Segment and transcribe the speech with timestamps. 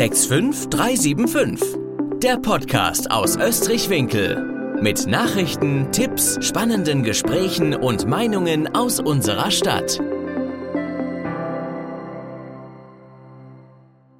[0.00, 1.76] 65375.
[2.22, 4.78] Der Podcast aus Österreich-Winkel.
[4.80, 10.00] Mit Nachrichten, Tipps, spannenden Gesprächen und Meinungen aus unserer Stadt.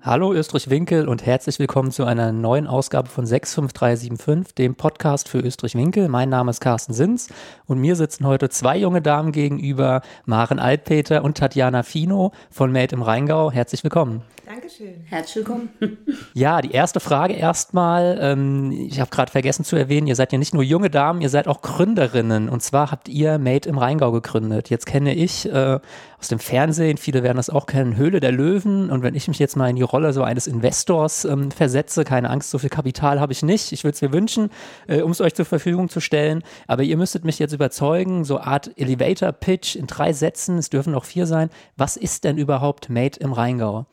[0.03, 6.09] Hallo Österreich-Winkel und herzlich willkommen zu einer neuen Ausgabe von 65375, dem Podcast für Österreich-Winkel.
[6.09, 7.29] Mein Name ist Carsten Sins
[7.67, 12.95] und mir sitzen heute zwei junge Damen gegenüber, Maren Altpeter und Tatjana Fino von Made
[12.95, 13.51] im Rheingau.
[13.51, 14.23] Herzlich willkommen.
[14.47, 15.05] Dankeschön.
[15.05, 15.69] Herzlich willkommen.
[16.35, 18.19] Ja, die erste Frage erstmal.
[18.21, 21.29] Ähm, ich habe gerade vergessen zu erwähnen, ihr seid ja nicht nur junge Damen, ihr
[21.29, 22.49] seid auch Gründerinnen.
[22.49, 24.71] Und zwar habt ihr Made im Rheingau gegründet.
[24.71, 25.79] Jetzt kenne ich äh,
[26.21, 28.91] aus dem Fernsehen, viele werden das auch kennen, Höhle der Löwen.
[28.91, 32.29] Und wenn ich mich jetzt mal in die Rolle so eines Investors ähm, versetze, keine
[32.29, 33.73] Angst, so viel Kapital habe ich nicht.
[33.73, 34.51] Ich würde es mir wünschen,
[34.87, 36.43] äh, um es euch zur Verfügung zu stellen.
[36.67, 40.95] Aber ihr müsstet mich jetzt überzeugen, so Art Elevator Pitch in drei Sätzen, es dürfen
[40.95, 41.49] auch vier sein.
[41.79, 43.87] Was ist denn überhaupt Made im Rheingau?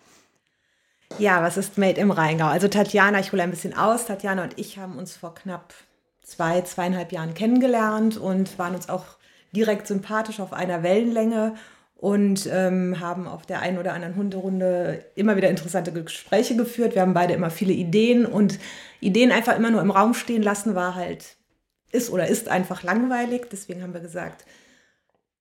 [1.20, 2.48] Ja, was ist Made im Rheingau?
[2.48, 4.05] Also Tatjana, ich hole ein bisschen aus.
[4.05, 5.74] Tatjana und ich haben uns vor knapp
[6.24, 9.05] zwei, zweieinhalb Jahren kennengelernt und waren uns auch
[9.54, 11.55] direkt sympathisch auf einer Wellenlänge
[11.98, 16.93] und ähm, haben auf der einen oder anderen Hunderunde immer wieder interessante Gespräche geführt.
[16.93, 18.59] Wir haben beide immer viele Ideen und
[18.99, 21.37] Ideen einfach immer nur im Raum stehen lassen war halt,
[21.91, 23.48] ist oder ist einfach langweilig.
[23.51, 24.45] Deswegen haben wir gesagt,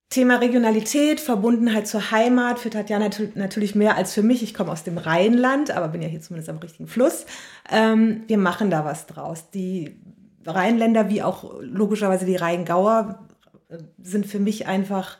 [0.09, 4.41] Thema Regionalität, Verbundenheit zur Heimat für Tatjana natürlich mehr als für mich.
[4.41, 7.25] Ich komme aus dem Rheinland, aber bin ja hier zumindest am richtigen Fluss.
[7.69, 9.51] Ähm, wir machen da was draus.
[9.51, 9.99] Die
[10.45, 13.27] Rheinländer wie auch logischerweise die Rheingauer
[13.69, 15.17] äh, sind für mich einfach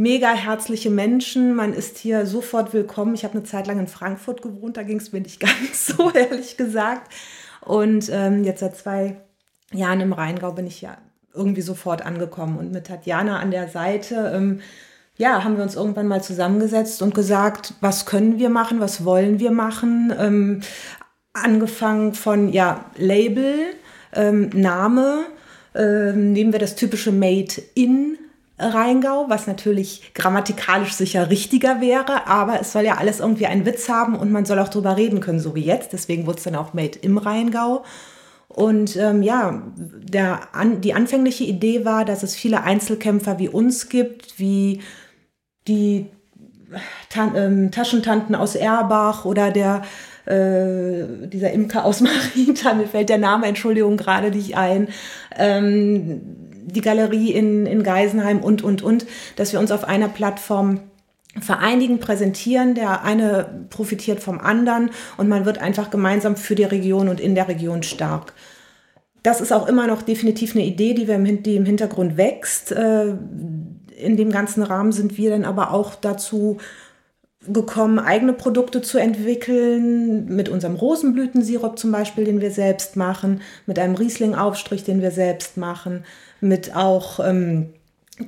[0.00, 1.54] mega herzliche Menschen.
[1.54, 3.14] Man ist hier sofort willkommen.
[3.14, 6.10] Ich habe eine Zeit lang in Frankfurt gewohnt, da ging es mir nicht ganz so,
[6.10, 7.12] ehrlich gesagt.
[7.60, 9.20] Und ähm, jetzt seit zwei
[9.72, 10.96] Jahren im Rheingau bin ich ja
[11.34, 12.58] irgendwie sofort angekommen.
[12.58, 14.60] Und mit Tatjana an der Seite, ähm,
[15.18, 19.38] ja, haben wir uns irgendwann mal zusammengesetzt und gesagt, was können wir machen, was wollen
[19.38, 20.14] wir machen.
[20.18, 20.60] Ähm,
[21.34, 23.54] angefangen von, ja, Label,
[24.14, 25.26] ähm, Name,
[25.74, 28.16] ähm, nehmen wir das typische Made in
[28.60, 33.88] Rheingau, was natürlich grammatikalisch sicher richtiger wäre, aber es soll ja alles irgendwie einen Witz
[33.88, 35.92] haben und man soll auch drüber reden können, so wie jetzt.
[35.92, 37.84] Deswegen wurde es dann auch Made im Rheingau.
[38.48, 43.88] Und ähm, ja, der, an, die anfängliche Idee war, dass es viele Einzelkämpfer wie uns
[43.88, 44.82] gibt, wie
[45.68, 46.06] die
[47.08, 49.82] Ta ähm, Taschentanten aus Erbach oder der
[50.26, 54.88] äh, dieser Imker aus Marienthal, mir fällt der Name, Entschuldigung, gerade nicht ein,
[55.36, 56.39] ähm,
[56.72, 60.80] die Galerie in, in Geisenheim und, und, und, dass wir uns auf einer Plattform
[61.40, 62.74] vereinigen, präsentieren.
[62.74, 67.34] Der eine profitiert vom anderen und man wird einfach gemeinsam für die Region und in
[67.34, 68.32] der Region stark.
[69.22, 72.72] Das ist auch immer noch definitiv eine Idee, die, wir im, die im Hintergrund wächst.
[72.72, 73.14] Äh,
[73.96, 76.56] in dem ganzen Rahmen sind wir dann aber auch dazu
[77.46, 83.78] gekommen, eigene Produkte zu entwickeln, mit unserem Rosenblütensirup zum Beispiel, den wir selbst machen, mit
[83.78, 86.04] einem Riesling-Aufstrich, den wir selbst machen,
[86.40, 87.70] mit auch ähm,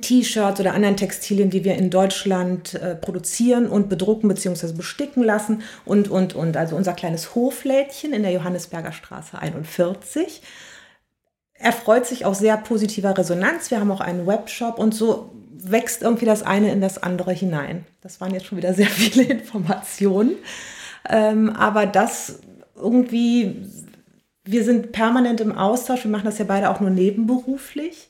[0.01, 4.73] T-Shirts oder anderen Textilien, die wir in Deutschland äh, produzieren und bedrucken bzw.
[4.73, 6.57] besticken lassen und, und, und.
[6.57, 10.41] Also unser kleines Hoflädchen in der Johannesberger Straße 41
[11.63, 13.71] erfreut sich auch sehr positiver Resonanz.
[13.71, 17.85] Wir haben auch einen Webshop und so wächst irgendwie das eine in das andere hinein.
[18.01, 20.35] Das waren jetzt schon wieder sehr viele Informationen.
[21.09, 22.39] Ähm, aber das
[22.75, 23.65] irgendwie,
[24.43, 28.09] wir sind permanent im Austausch, wir machen das ja beide auch nur nebenberuflich.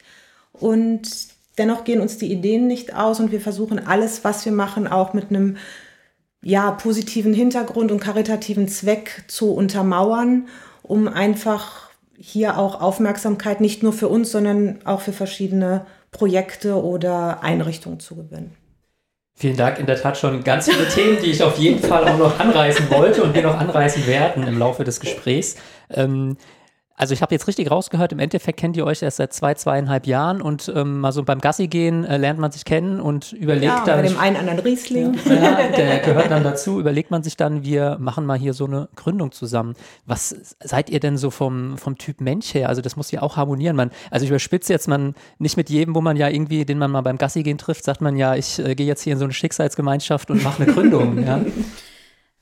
[0.52, 1.10] Und
[1.60, 5.14] dennoch gehen uns die Ideen nicht aus und wir versuchen alles, was wir machen, auch
[5.14, 5.58] mit einem
[6.42, 10.48] ja, positiven Hintergrund und karitativen Zweck zu untermauern,
[10.82, 11.83] um einfach
[12.18, 18.16] hier auch Aufmerksamkeit nicht nur für uns, sondern auch für verschiedene Projekte oder Einrichtungen zu
[18.16, 18.56] gewinnen.
[19.36, 22.18] Vielen Dank, in der Tat schon ganz viele Themen, die ich auf jeden Fall auch
[22.18, 25.56] noch anreißen wollte und wir noch anreißen werden im Laufe des Gesprächs.
[25.90, 26.38] Ähm,
[27.04, 30.08] also ich habe jetzt richtig rausgehört, im Endeffekt kennt ihr euch erst seit zwei, zweieinhalb
[30.08, 33.66] Jahren und ähm, mal so beim Gassi gehen äh, lernt man sich kennen und überlegt
[33.66, 34.02] ja, dann.
[34.02, 35.20] Bei dem einen anderen Riesling.
[35.26, 38.88] Ja, der gehört dann dazu, überlegt man sich dann, wir machen mal hier so eine
[38.96, 39.74] Gründung zusammen.
[40.06, 42.70] Was seid ihr denn so vom, vom Typ Mensch her?
[42.70, 43.76] Also das muss ja auch harmonieren.
[43.76, 46.90] Man, also ich überspitze jetzt man nicht mit jedem, wo man ja irgendwie, den man
[46.90, 49.26] mal beim Gassi gehen trifft, sagt man ja, ich äh, gehe jetzt hier in so
[49.26, 51.22] eine Schicksalsgemeinschaft und mache eine Gründung.
[51.22, 51.42] ja.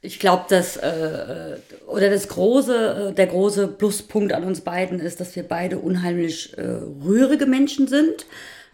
[0.03, 4.99] Ich glaube, dass äh, äh, oder das große, äh, der große Pluspunkt an uns beiden
[4.99, 6.63] ist, dass wir beide unheimlich äh,
[7.05, 8.25] rührige Menschen sind,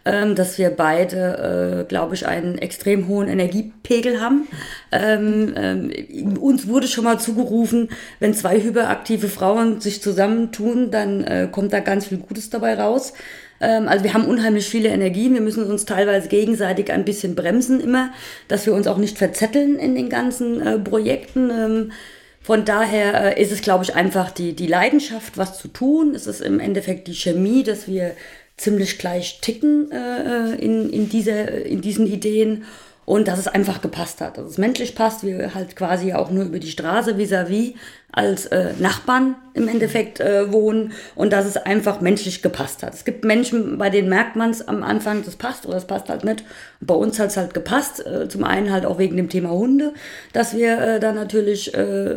[0.06, 4.48] ähm, dass wir beide, äh, glaube ich, einen extrem hohen Energiepegel haben.
[4.90, 7.90] Ähm, ähm, uns wurde schon mal zugerufen,
[8.20, 13.12] wenn zwei hyperaktive Frauen sich zusammentun, dann äh, kommt da ganz viel Gutes dabei raus.
[13.60, 15.34] Ähm, also wir haben unheimlich viele Energien.
[15.34, 18.12] Wir müssen uns teilweise gegenseitig ein bisschen bremsen immer,
[18.48, 21.50] dass wir uns auch nicht verzetteln in den ganzen äh, Projekten.
[21.50, 21.92] Ähm,
[22.40, 26.14] Von daher äh, ist es, glaube ich, einfach die, die Leidenschaft, was zu tun.
[26.14, 28.12] Es ist im Endeffekt die Chemie, dass wir
[28.56, 32.64] ziemlich gleich ticken äh, in, in, diese, in diesen Ideen
[33.08, 34.36] und dass es einfach gepasst hat.
[34.36, 37.74] Dass es menschlich passt, wir halt quasi auch nur über die Straße vis-à-vis -vis
[38.12, 42.92] als äh, Nachbarn im Endeffekt äh, wohnen und dass es einfach menschlich gepasst hat.
[42.92, 46.10] Es gibt Menschen, bei denen merkt man es am Anfang, das passt oder das passt
[46.10, 46.44] halt nicht.
[46.82, 49.94] Bei uns hat es halt gepasst, äh, zum einen halt auch wegen dem Thema Hunde,
[50.34, 52.16] dass wir äh, dann natürlich äh,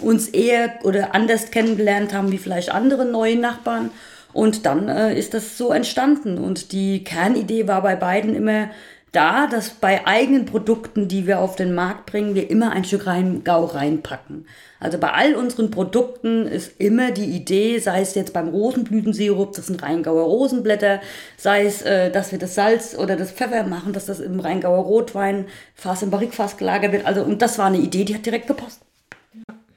[0.00, 3.90] uns eher oder anders kennengelernt haben wie vielleicht andere neue Nachbarn.
[4.32, 6.38] Und dann äh, ist das so entstanden.
[6.38, 8.70] Und die Kernidee war bei beiden immer,
[9.12, 13.06] da, dass bei eigenen Produkten, die wir auf den Markt bringen, wir immer ein Stück
[13.06, 14.46] Rheingau reinpacken.
[14.78, 19.66] Also bei all unseren Produkten ist immer die Idee, sei es jetzt beim Rosenblütensirup, das
[19.66, 21.00] sind Rheingauer Rosenblätter,
[21.36, 24.84] sei es, äh, dass wir das Salz oder das Pfeffer machen, dass das im Rheingauer
[24.84, 27.06] Rotwein Fass im Barrikfass gelagert wird.
[27.06, 28.80] Also, und das war eine Idee, die hat direkt gepasst.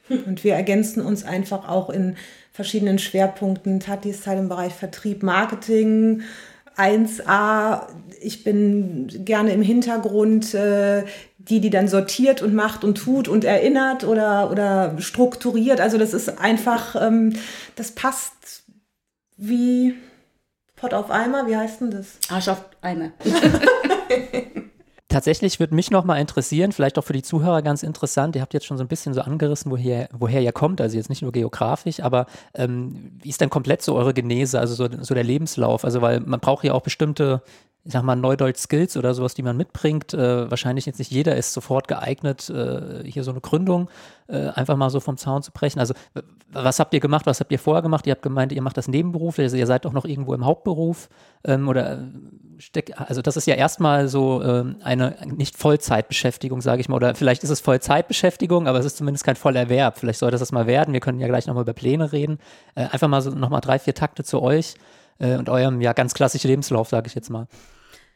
[0.10, 2.18] Und wir ergänzen uns einfach auch in
[2.52, 3.80] verschiedenen Schwerpunkten.
[3.80, 6.22] Tati ist Teil im Bereich Vertrieb, Marketing,
[6.78, 7.88] 1a,
[8.24, 11.04] ich bin gerne im Hintergrund äh,
[11.50, 15.82] die, die dann sortiert und macht und tut und erinnert oder, oder strukturiert.
[15.82, 17.34] Also das ist einfach, ähm,
[17.76, 18.64] das passt
[19.36, 19.96] wie
[20.76, 22.18] Pott auf Eimer, wie heißt denn das?
[22.30, 23.12] Arsch auf Eimer.
[25.10, 28.54] Tatsächlich würde mich noch mal interessieren, vielleicht auch für die Zuhörer ganz interessant, ihr habt
[28.56, 31.32] jetzt schon so ein bisschen so angerissen, woher, woher ihr kommt, also jetzt nicht nur
[31.32, 32.26] geografisch, aber
[32.56, 35.86] ähm, wie ist denn komplett so eure Genese, also so, so der Lebenslauf?
[35.86, 37.44] Also weil man braucht ja auch bestimmte
[37.86, 40.14] ich sag mal, Neudeutsch-Skills oder sowas, die man mitbringt.
[40.14, 43.90] Äh, wahrscheinlich jetzt nicht jeder ist sofort geeignet, äh, hier so eine Gründung
[44.28, 45.80] äh, einfach mal so vom Zaun zu brechen.
[45.80, 45.94] Also,
[46.52, 47.26] was habt ihr gemacht?
[47.26, 48.08] Was habt ihr vorher gemacht?
[48.08, 51.10] Ihr habt gemeint, ihr macht das nebenberuflich, also ihr seid auch noch irgendwo im Hauptberuf
[51.44, 51.98] ähm, oder äh,
[52.60, 57.16] steck, also das ist ja erstmal so ähm, eine nicht Vollzeitbeschäftigung, sage ich mal, oder
[57.16, 59.98] vielleicht ist es Vollzeitbeschäftigung, aber es ist zumindest kein Vollerwerb.
[59.98, 60.94] Vielleicht sollte das mal werden.
[60.94, 62.40] Wir können ja gleich nochmal über Pläne reden.
[62.76, 64.76] Äh, einfach mal so nochmal drei, vier Takte zu euch
[65.20, 67.48] äh, und eurem ja ganz klassischen Lebenslauf, sage ich jetzt mal.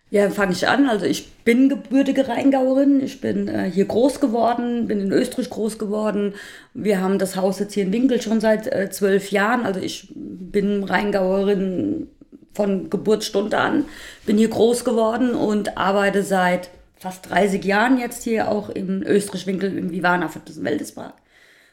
[0.09, 0.88] Ja, fange ich an.
[0.88, 3.01] Also ich bin gebürtige Rheingauerin.
[3.04, 6.33] Ich bin äh, hier groß geworden, bin in Österreich groß geworden.
[6.74, 9.65] Wir haben das Haus jetzt hier in Winkel schon seit äh, zwölf Jahren.
[9.65, 12.07] Also ich bin Rheingauerin
[12.54, 13.86] von Geburtsstunde an,
[14.25, 19.77] bin hier groß geworden und arbeite seit fast 30 Jahren jetzt hier auch im Österreich-Winkel
[19.77, 21.13] im Vivana für das Wäldespark.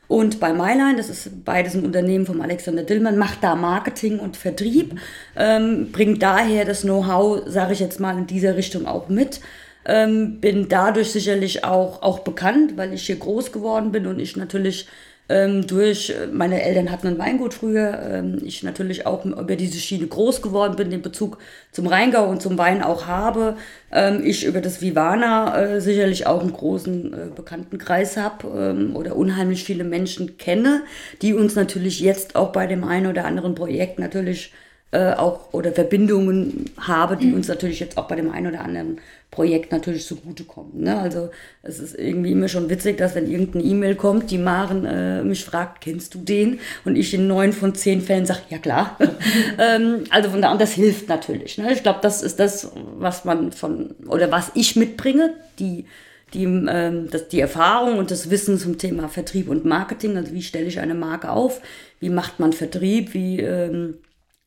[0.08, 4.36] Und bei Myline, das ist beides ein Unternehmen von Alexander Dillmann, macht da Marketing und
[4.36, 4.98] Vertrieb,
[5.36, 9.40] ähm, bringt daher das Know-how, sage ich jetzt mal, in dieser Richtung auch mit.
[9.86, 14.36] Ähm, bin dadurch sicherlich auch, auch bekannt, weil ich hier groß geworden bin und ich
[14.36, 14.88] natürlich
[15.28, 19.78] ähm, durch, äh, meine Eltern hatten ein Weingut früher, ähm, ich natürlich auch über diese
[19.78, 21.38] Schiene groß geworden bin, den Bezug
[21.72, 23.56] zum Rheingau und zum Wein auch habe.
[23.90, 29.16] Ähm, ich über das Vivana äh, sicherlich auch einen großen äh, Bekanntenkreis habe ähm, oder
[29.16, 30.82] unheimlich viele Menschen kenne,
[31.22, 34.52] die uns natürlich jetzt auch bei dem einen oder anderen Projekt natürlich
[34.94, 38.99] äh, auch oder Verbindungen habe, die uns natürlich jetzt auch bei dem einen oder anderen
[39.32, 40.85] Projekt natürlich zugutekommen.
[40.85, 40.96] Ne?
[40.96, 41.31] Also
[41.62, 45.44] es ist irgendwie immer schon witzig, dass wenn irgendeine E-Mail kommt, die Maren äh, mich
[45.44, 46.61] fragt, kennst du den?
[46.85, 48.96] Und ich in neun von zehn Fällen sage, ja klar.
[49.58, 51.58] ähm, also von da an, das hilft natürlich.
[51.58, 51.73] Ne?
[51.73, 55.87] Ich glaube, das ist das, was man von, oder was ich mitbringe, die
[56.32, 60.17] die, ähm, das, die Erfahrung und das Wissen zum Thema Vertrieb und Marketing.
[60.17, 61.61] Also wie stelle ich eine Marke auf?
[62.01, 63.15] Wie macht man Vertrieb?
[63.15, 63.98] Wie ähm,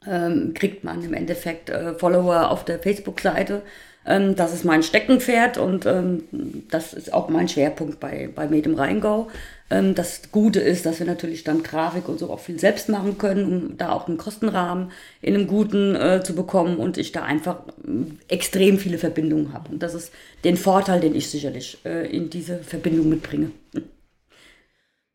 [0.10, 3.62] ähm, kriegt man im Endeffekt äh, Follower auf der Facebook-Seite.
[4.06, 6.24] Ähm, das ist mein Steckenpferd und ähm,
[6.72, 9.28] das ist auch mein Schwerpunkt bei, bei Med im Rheingau.
[9.70, 13.18] Ähm, das Gute ist, dass wir natürlich dann Grafik und so auch viel selbst machen
[13.18, 17.24] können, um da auch einen Kostenrahmen in einem guten äh, zu bekommen und ich da
[17.24, 19.70] einfach äh, extrem viele Verbindungen habe.
[19.72, 20.14] Und das ist
[20.46, 23.52] den Vorteil, den ich sicherlich äh, in diese Verbindung mitbringe.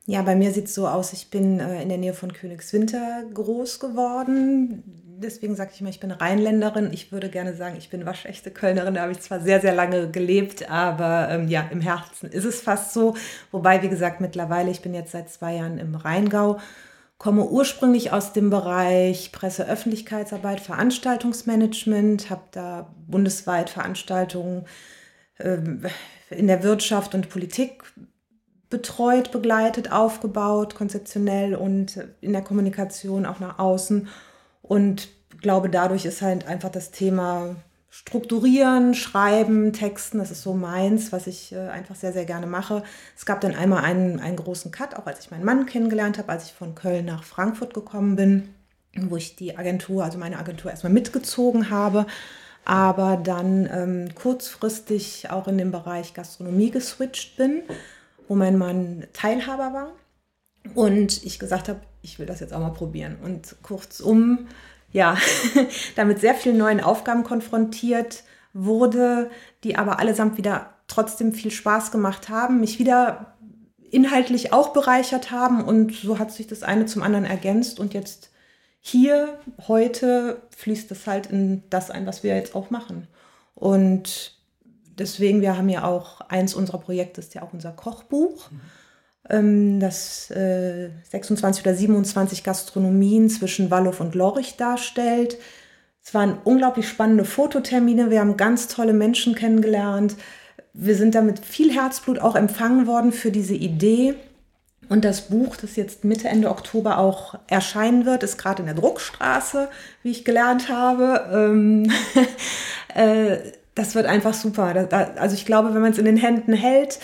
[0.07, 3.23] Ja, bei mir sieht es so aus, ich bin äh, in der Nähe von Königswinter
[3.33, 4.83] groß geworden.
[5.23, 6.93] Deswegen sage ich immer, ich bin Rheinländerin.
[6.93, 8.95] Ich würde gerne sagen, ich bin waschechte Kölnerin.
[8.95, 12.61] Da habe ich zwar sehr, sehr lange gelebt, aber ähm, ja, im Herzen ist es
[12.61, 13.15] fast so.
[13.53, 16.59] Wobei, wie gesagt, mittlerweile, ich bin jetzt seit zwei Jahren im Rheingau,
[17.19, 24.67] komme ursprünglich aus dem Bereich Presse, Öffentlichkeitsarbeit, Veranstaltungsmanagement, habe da bundesweit Veranstaltungen
[25.39, 25.59] äh,
[26.31, 27.85] in der Wirtschaft und Politik
[28.73, 34.09] betreut, begleitet, aufgebaut, konzeptionell und in der Kommunikation auch nach außen.
[34.63, 35.09] Und
[35.43, 37.55] glaube, dadurch ist halt einfach das Thema
[37.91, 42.83] Strukturieren, Schreiben, Texten, das ist so meins, was ich äh, einfach sehr, sehr gerne mache.
[43.15, 46.31] Es gab dann einmal einen, einen großen Cut, auch als ich meinen Mann kennengelernt habe,
[46.31, 48.49] als ich von Köln nach Frankfurt gekommen bin,
[48.97, 52.07] wo ich die Agentur, also meine Agentur erstmal mitgezogen habe,
[52.65, 57.63] aber dann ähm, kurzfristig auch in den Bereich Gastronomie geswitcht bin
[58.29, 59.93] wo mein Mann Teilhaber war
[60.75, 63.17] Und ich gesagt habe, ich will das jetzt auch mal probieren.
[63.23, 64.49] Und kurzum,
[64.91, 65.17] ja,
[65.97, 69.31] damit sehr vielen neuen Aufgaben konfrontiert wurde,
[69.65, 73.35] die aber allesamt wieder trotzdem viel Spaß gemacht haben, mich wieder
[73.91, 78.31] inhaltlich auch bereichert haben und so hat sich das eine zum anderen ergänzt und jetzt
[78.81, 79.39] hier
[79.69, 83.07] heute fließt das halt in das ein, was wir jetzt auch machen.
[83.55, 84.35] Und
[84.99, 88.51] deswegen, wir haben ja auch eins unserer Projekte, ist ja auch unser Kochbuch.
[88.51, 88.61] Mhm
[89.29, 95.39] das äh, 26 oder 27 Gastronomien zwischen Wallow und Lorich darstellt.
[96.05, 98.11] Es waren unglaublich spannende Fototermine.
[98.11, 100.17] Wir haben ganz tolle Menschen kennengelernt.
[100.75, 104.15] Wir sind damit viel Herzblut auch empfangen worden für diese Idee.
[104.89, 108.75] Und das Buch, das jetzt Mitte, Ende Oktober auch erscheinen wird, ist gerade in der
[108.75, 109.69] Druckstraße,
[110.03, 111.31] wie ich gelernt habe.
[111.33, 111.91] Ähm,
[112.95, 113.39] äh,
[113.75, 114.89] das wird einfach super.
[115.17, 116.99] also ich glaube, wenn man es in den Händen hält,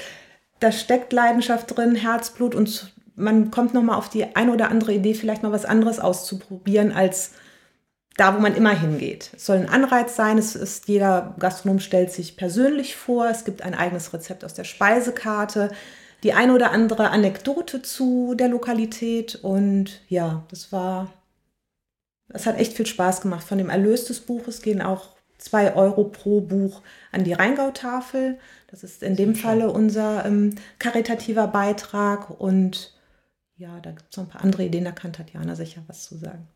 [0.60, 5.14] da steckt Leidenschaft drin, Herzblut und man kommt nochmal auf die eine oder andere Idee,
[5.14, 7.32] vielleicht mal was anderes auszuprobieren als
[8.16, 9.30] da, wo man immer hingeht.
[9.36, 10.38] Es soll ein Anreiz sein.
[10.38, 13.28] Es ist, jeder Gastronom stellt sich persönlich vor.
[13.28, 15.70] Es gibt ein eigenes Rezept aus der Speisekarte,
[16.24, 19.36] die eine oder andere Anekdote zu der Lokalität.
[19.36, 21.12] Und ja, das war,
[22.28, 23.46] es hat echt viel Spaß gemacht.
[23.46, 28.38] Von dem Erlös des Buches gehen auch zwei Euro pro Buch an die Rheingautafel.
[28.70, 32.30] Das ist in dem Falle unser ähm, karitativer Beitrag.
[32.30, 32.94] Und
[33.56, 36.16] ja, da gibt es noch ein paar andere Ideen, da kann Tatjana sicher was zu
[36.16, 36.46] sagen.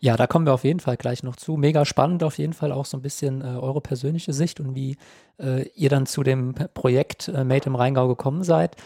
[0.00, 1.56] Ja, da kommen wir auf jeden Fall gleich noch zu.
[1.56, 4.96] Mega spannend auf jeden Fall auch so ein bisschen äh, eure persönliche Sicht und wie
[5.40, 8.76] äh, ihr dann zu dem Projekt äh, Made im Rheingau gekommen seid.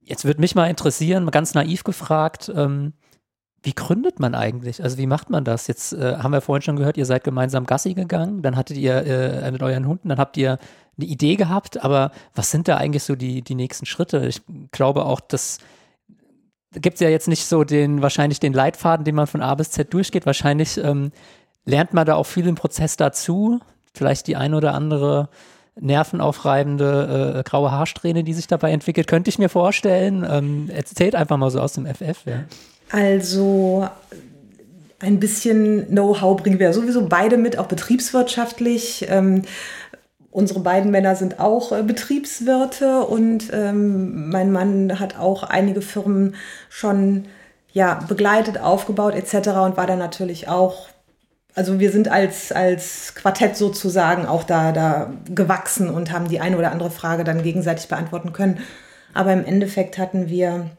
[0.00, 2.92] Jetzt würde mich mal interessieren, ganz naiv gefragt, ähm,
[3.68, 4.82] wie gründet man eigentlich?
[4.82, 5.66] Also wie macht man das?
[5.66, 9.04] Jetzt äh, haben wir vorhin schon gehört, ihr seid gemeinsam Gassi gegangen, dann hattet ihr
[9.04, 10.58] äh, mit euren Hunden, dann habt ihr
[10.96, 14.26] eine Idee gehabt, aber was sind da eigentlich so die, die nächsten Schritte?
[14.26, 14.40] Ich
[14.72, 15.58] glaube auch, dass
[16.72, 19.70] gibt es ja jetzt nicht so den, wahrscheinlich den Leitfaden, den man von A bis
[19.70, 20.24] Z durchgeht.
[20.24, 21.12] Wahrscheinlich ähm,
[21.66, 23.60] lernt man da auch viel im Prozess dazu.
[23.92, 25.28] Vielleicht die ein oder andere
[25.78, 30.26] nervenaufreibende äh, graue Haarsträhne, die sich dabei entwickelt, könnte ich mir vorstellen.
[30.28, 32.24] Ähm, erzählt einfach mal so aus dem FF.
[32.24, 32.44] Ja.
[32.90, 33.88] Also
[35.00, 39.06] ein bisschen Know-how bringen wir sowieso beide mit, auch betriebswirtschaftlich.
[39.08, 39.42] Ähm,
[40.30, 46.34] unsere beiden Männer sind auch äh, Betriebswirte und ähm, mein Mann hat auch einige Firmen
[46.68, 47.26] schon
[47.72, 49.48] ja, begleitet, aufgebaut etc.
[49.48, 50.88] und war dann natürlich auch,
[51.54, 56.58] also wir sind als, als Quartett sozusagen auch da, da gewachsen und haben die eine
[56.58, 58.58] oder andere Frage dann gegenseitig beantworten können.
[59.14, 60.70] Aber im Endeffekt hatten wir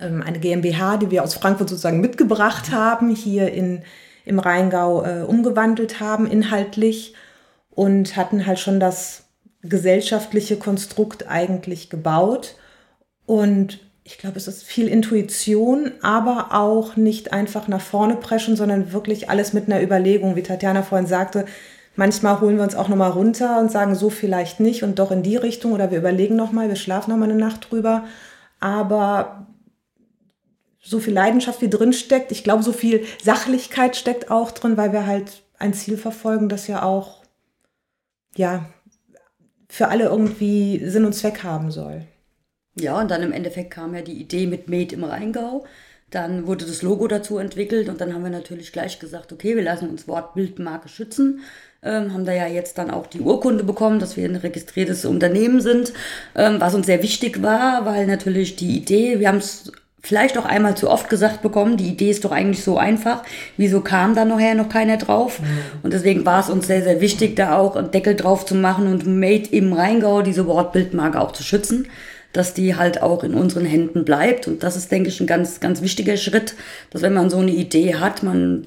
[0.00, 3.82] eine GmbH, die wir aus Frankfurt sozusagen mitgebracht haben, hier in,
[4.24, 7.14] im Rheingau äh, umgewandelt haben, inhaltlich
[7.70, 9.24] und hatten halt schon das
[9.62, 12.56] gesellschaftliche Konstrukt eigentlich gebaut.
[13.26, 18.92] Und ich glaube, es ist viel Intuition, aber auch nicht einfach nach vorne preschen, sondern
[18.92, 21.46] wirklich alles mit einer Überlegung, wie Tatjana vorhin sagte.
[21.94, 25.22] Manchmal holen wir uns auch nochmal runter und sagen, so vielleicht nicht und doch in
[25.22, 28.04] die Richtung oder wir überlegen nochmal, wir schlafen nochmal eine Nacht drüber.
[28.60, 29.46] Aber
[30.82, 32.32] so viel Leidenschaft wie drin steckt.
[32.32, 36.66] Ich glaube, so viel Sachlichkeit steckt auch drin, weil wir halt ein Ziel verfolgen, das
[36.66, 37.22] ja auch,
[38.36, 38.68] ja,
[39.68, 42.02] für alle irgendwie Sinn und Zweck haben soll.
[42.78, 45.64] Ja, und dann im Endeffekt kam ja die Idee mit Made im Rheingau.
[46.10, 49.62] Dann wurde das Logo dazu entwickelt und dann haben wir natürlich gleich gesagt, okay, wir
[49.62, 51.40] lassen uns Wort Bildmarke schützen.
[51.82, 55.60] Ähm, haben da ja jetzt dann auch die Urkunde bekommen, dass wir ein registriertes Unternehmen
[55.60, 55.92] sind,
[56.34, 60.44] ähm, was uns sehr wichtig war, weil natürlich die Idee, wir haben es vielleicht auch
[60.44, 63.22] einmal zu oft gesagt bekommen, die Idee ist doch eigentlich so einfach.
[63.56, 65.40] Wieso kam da nachher noch keiner drauf?
[65.40, 65.46] Mhm.
[65.84, 68.88] Und deswegen war es uns sehr, sehr wichtig, da auch einen Deckel drauf zu machen
[68.88, 71.86] und Made im Rheingau, diese Wortbildmarke auch zu schützen,
[72.32, 74.48] dass die halt auch in unseren Händen bleibt.
[74.48, 76.54] Und das ist, denke ich, ein ganz, ganz wichtiger Schritt,
[76.90, 78.66] dass wenn man so eine Idee hat, man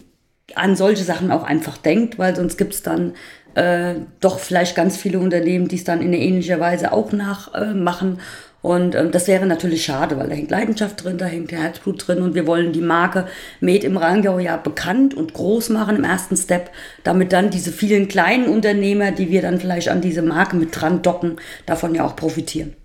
[0.54, 3.14] an solche Sachen auch einfach denkt, weil sonst gibt's dann
[3.56, 8.18] äh, doch vielleicht ganz viele Unternehmen, die es dann in ähnlicher Weise auch nachmachen.
[8.18, 8.22] Äh,
[8.66, 12.24] und ähm, das wäre natürlich schade, weil da hängt Leidenschaft drin, da hängt Herzblut drin
[12.24, 13.28] und wir wollen die Marke
[13.60, 16.72] Made im Rheingau ja bekannt und groß machen im ersten Step,
[17.04, 21.04] damit dann diese vielen kleinen Unternehmer, die wir dann vielleicht an diese Marke mit dran
[21.04, 21.36] docken,
[21.68, 22.76] davon ja auch profitieren.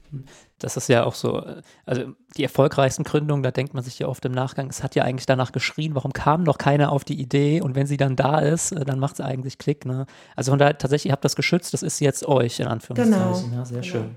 [0.59, 1.43] Das ist ja auch so,
[1.87, 5.05] also die erfolgreichsten Gründungen, da denkt man sich ja oft im Nachgang, es hat ja
[5.05, 8.39] eigentlich danach geschrien, warum kam noch keiner auf die Idee und wenn sie dann da
[8.41, 9.87] ist, äh, dann macht es eigentlich Klick.
[9.87, 10.05] Ne?
[10.37, 13.51] Also von daher tatsächlich, ihr habt das geschützt, das ist jetzt euch in Anführungszeichen.
[13.51, 13.57] Genau.
[13.57, 13.91] Ja, sehr genau.
[13.91, 14.17] schön.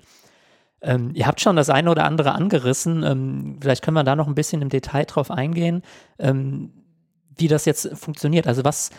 [0.83, 3.03] Ähm, ihr habt schon das eine oder andere angerissen.
[3.03, 5.81] Ähm, vielleicht können wir da noch ein bisschen im Detail drauf eingehen,
[6.19, 6.73] ähm,
[7.35, 8.45] wie das jetzt funktioniert.
[8.45, 8.91] Also was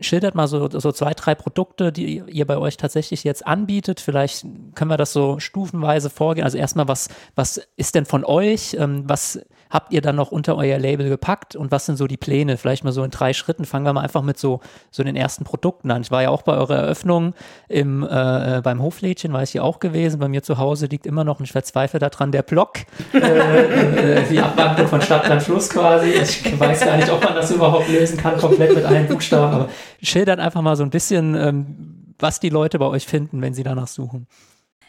[0.00, 4.00] schildert mal so, so zwei, drei Produkte, die ihr bei euch tatsächlich jetzt anbietet.
[4.00, 4.44] Vielleicht
[4.74, 6.44] können wir das so stufenweise vorgehen.
[6.44, 8.76] Also erstmal, was, was ist denn von euch?
[8.78, 12.16] Ähm, was, habt ihr dann noch unter euer Label gepackt und was sind so die
[12.16, 12.56] Pläne?
[12.56, 13.64] Vielleicht mal so in drei Schritten.
[13.64, 14.60] Fangen wir mal einfach mit so,
[14.90, 16.02] so den ersten Produkten an.
[16.02, 17.34] Ich war ja auch bei eurer Eröffnung
[17.68, 20.18] im, äh, beim Hoflädchen, war ich hier auch gewesen.
[20.18, 22.78] Bei mir zu Hause liegt immer noch, und ich verzweifle daran, der Block.
[23.20, 26.10] Äh, äh, die Abwandlung von Stadtland Fluss quasi.
[26.10, 29.54] Ich weiß gar nicht, ob man das überhaupt lösen kann, komplett mit allen Buchstaben.
[29.54, 29.68] Aber
[30.02, 33.62] schildert einfach mal so ein bisschen, ähm, was die Leute bei euch finden, wenn sie
[33.62, 34.26] danach suchen.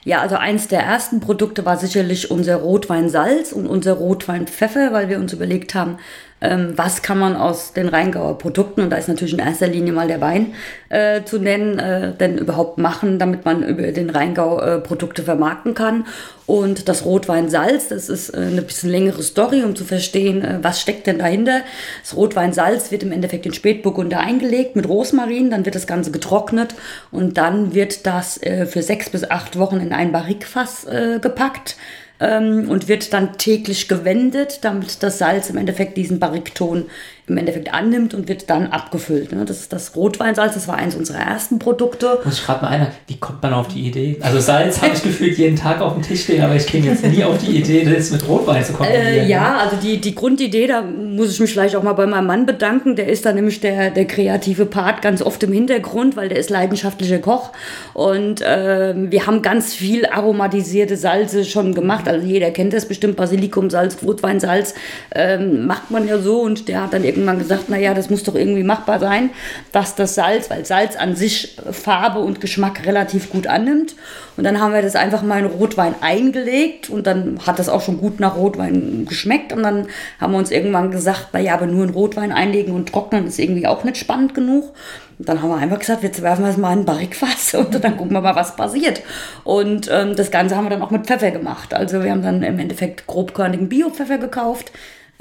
[0.04, 4.94] Ja, also eins der ersten Produkte war sicherlich unser Rotwein Salz und unser Rotwein Pfeffer,
[4.94, 5.98] weil wir uns überlegt haben,
[6.42, 9.94] ähm, was kann man aus den Rheingauer Produkten, und da ist natürlich in erster Linie
[9.94, 10.54] mal der Wein
[10.90, 15.76] äh, zu nennen, äh, denn überhaupt machen, damit man über den Rheingau äh, Produkte vermarkten
[15.76, 16.06] kann.
[16.48, 20.82] Und das Rotwein-Salz, das ist äh, eine bisschen längere Story, um zu verstehen, äh, was
[20.82, 21.62] steckt denn dahinter.
[22.02, 26.74] Das Rotwein-Salz wird im Endeffekt in Spätburgunder eingelegt mit Rosmarin, dann wird das Ganze getrocknet
[27.12, 30.88] und dann wird das äh, für sechs bis acht Wochen in ein Barrikfass
[31.22, 31.76] gepackt
[32.22, 36.86] ähm, und wird dann täglich gewendet, damit das Salz im Endeffekt diesen Barrikton
[37.32, 39.32] im Endeffekt annimmt und wird dann abgefüllt.
[39.32, 39.46] Ne?
[39.46, 42.20] Das ist das Rotweinsalz, das war eins unserer ersten Produkte.
[42.26, 44.18] Muss ich gerade mal einer, wie kommt man auf die Idee?
[44.22, 47.06] Also Salz habe ich gefühlt jeden Tag auf dem Tisch stehen, aber ich käme jetzt
[47.06, 49.06] nie auf die Idee, das mit Rotwein zu kombinieren.
[49.06, 52.28] Äh, ja, also die, die Grundidee, da muss ich mich vielleicht auch mal bei meinem
[52.28, 56.28] Mann bedanken, der ist da nämlich der, der kreative Part ganz oft im Hintergrund, weil
[56.28, 57.52] der ist leidenschaftlicher Koch
[57.94, 63.16] und äh, wir haben ganz viel aromatisierte Salze schon gemacht, also jeder kennt das bestimmt,
[63.16, 64.74] Basilikumsalz, Rotweinsalz,
[65.16, 68.24] äh, macht man ja so und der hat dann irgendwie irgendwann gesagt, naja, das muss
[68.24, 69.30] doch irgendwie machbar sein,
[69.72, 73.96] dass das Salz, weil Salz an sich Farbe und Geschmack relativ gut annimmt.
[74.38, 77.82] Und dann haben wir das einfach mal in Rotwein eingelegt und dann hat das auch
[77.82, 79.54] schon gut nach Rotwein geschmeckt.
[79.54, 79.88] Und dann
[80.20, 83.68] haben wir uns irgendwann gesagt, naja, aber nur in Rotwein einlegen und trocknen ist irgendwie
[83.68, 84.74] auch nicht spannend genug.
[85.20, 87.98] Und dann haben wir einfach gesagt, jetzt werfen wir es mal in Barrikfass und dann
[87.98, 89.02] gucken wir mal, was passiert.
[89.44, 91.74] Und ähm, das Ganze haben wir dann auch mit Pfeffer gemacht.
[91.74, 94.72] Also wir haben dann im Endeffekt grobkörnigen Bio-Pfeffer gekauft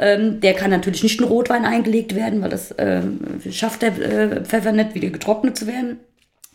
[0.00, 3.02] ähm, der kann natürlich nicht in Rotwein eingelegt werden, weil das äh,
[3.50, 5.98] schafft der äh, Pfeffer nicht, wieder getrocknet zu werden.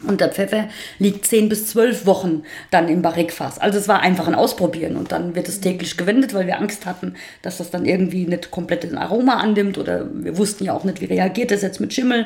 [0.06, 0.68] Und der Pfeffer
[1.00, 3.60] liegt 10 bis 12 Wochen dann im Barrikfass.
[3.60, 6.86] Also es war einfach ein Ausprobieren und dann wird es täglich gewendet, weil wir Angst
[6.86, 10.84] hatten, dass das dann irgendwie nicht komplett den Aroma annimmt oder wir wussten ja auch
[10.84, 12.26] nicht, wie reagiert das jetzt mit Schimmel.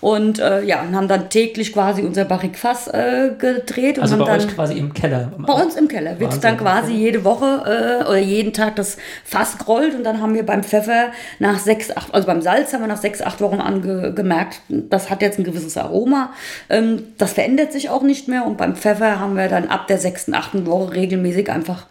[0.00, 3.98] Und äh, ja, und haben dann täglich quasi unser Barrikfass äh, gedreht.
[3.98, 5.32] Also und bei dann, euch quasi im Keller?
[5.38, 8.96] Bei uns im Keller wird Wahnsinn, dann quasi jede Woche äh, oder jeden Tag das
[9.24, 12.80] Fass gerollt und dann haben wir beim Pfeffer nach sechs, acht, also beim Salz haben
[12.80, 16.32] wir nach sechs, acht Wochen angemerkt, das hat jetzt ein gewisses Aroma.
[16.68, 19.98] Ähm, das verändert sich auch nicht mehr und beim Pfeffer haben wir dann ab der
[19.98, 21.86] sechsten, achten Woche regelmäßig einfach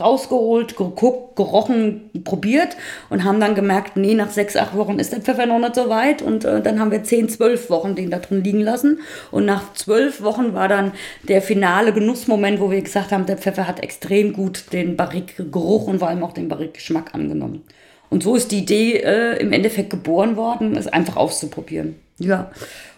[0.00, 2.76] rausgeholt, geguckt, gerochen, probiert
[3.08, 5.88] und haben dann gemerkt, nee, nach sechs, acht Wochen ist der Pfeffer noch nicht so
[5.88, 9.44] weit und äh, dann haben wir zehn, zwölf Wochen den da drin liegen lassen und
[9.44, 10.92] nach zwölf Wochen war dann
[11.28, 15.98] der finale Genussmoment, wo wir gesagt haben, der Pfeffer hat extrem gut den Barrikgeruch und
[15.98, 17.62] vor allem auch den Barrikgeschmack angenommen.
[18.10, 21.94] Und so ist die Idee äh, im Endeffekt geboren worden, es einfach auszuprobieren.
[22.20, 22.50] Ja.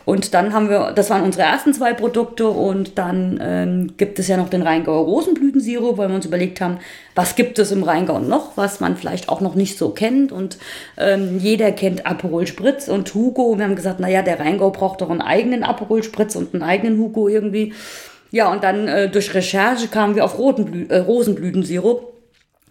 [0.05, 4.27] Und dann haben wir, das waren unsere ersten zwei Produkte und dann ähm, gibt es
[4.27, 6.79] ja noch den Rheingauer Rosenblütensirup, weil wir uns überlegt haben,
[7.15, 10.59] was gibt es im Rheingau noch, was man vielleicht auch noch nicht so kennt und
[10.99, 15.03] ähm, jeder kennt Aperol Spritz und Hugo und wir haben gesagt, naja, der Rheingau braucht
[15.03, 17.73] doch einen eigenen Aperol Spritz und einen eigenen Hugo irgendwie.
[18.33, 22.12] Ja, und dann äh, durch Recherche kamen wir auf Rotenblü äh, Rosenblütensirup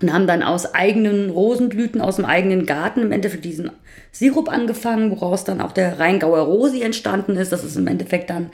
[0.01, 3.71] und haben dann aus eigenen Rosenblüten, aus dem eigenen Garten im Endeffekt diesen
[4.11, 7.51] Sirup angefangen, woraus dann auch der Rheingauer Rosi entstanden ist.
[7.51, 8.49] Das ist im Endeffekt dann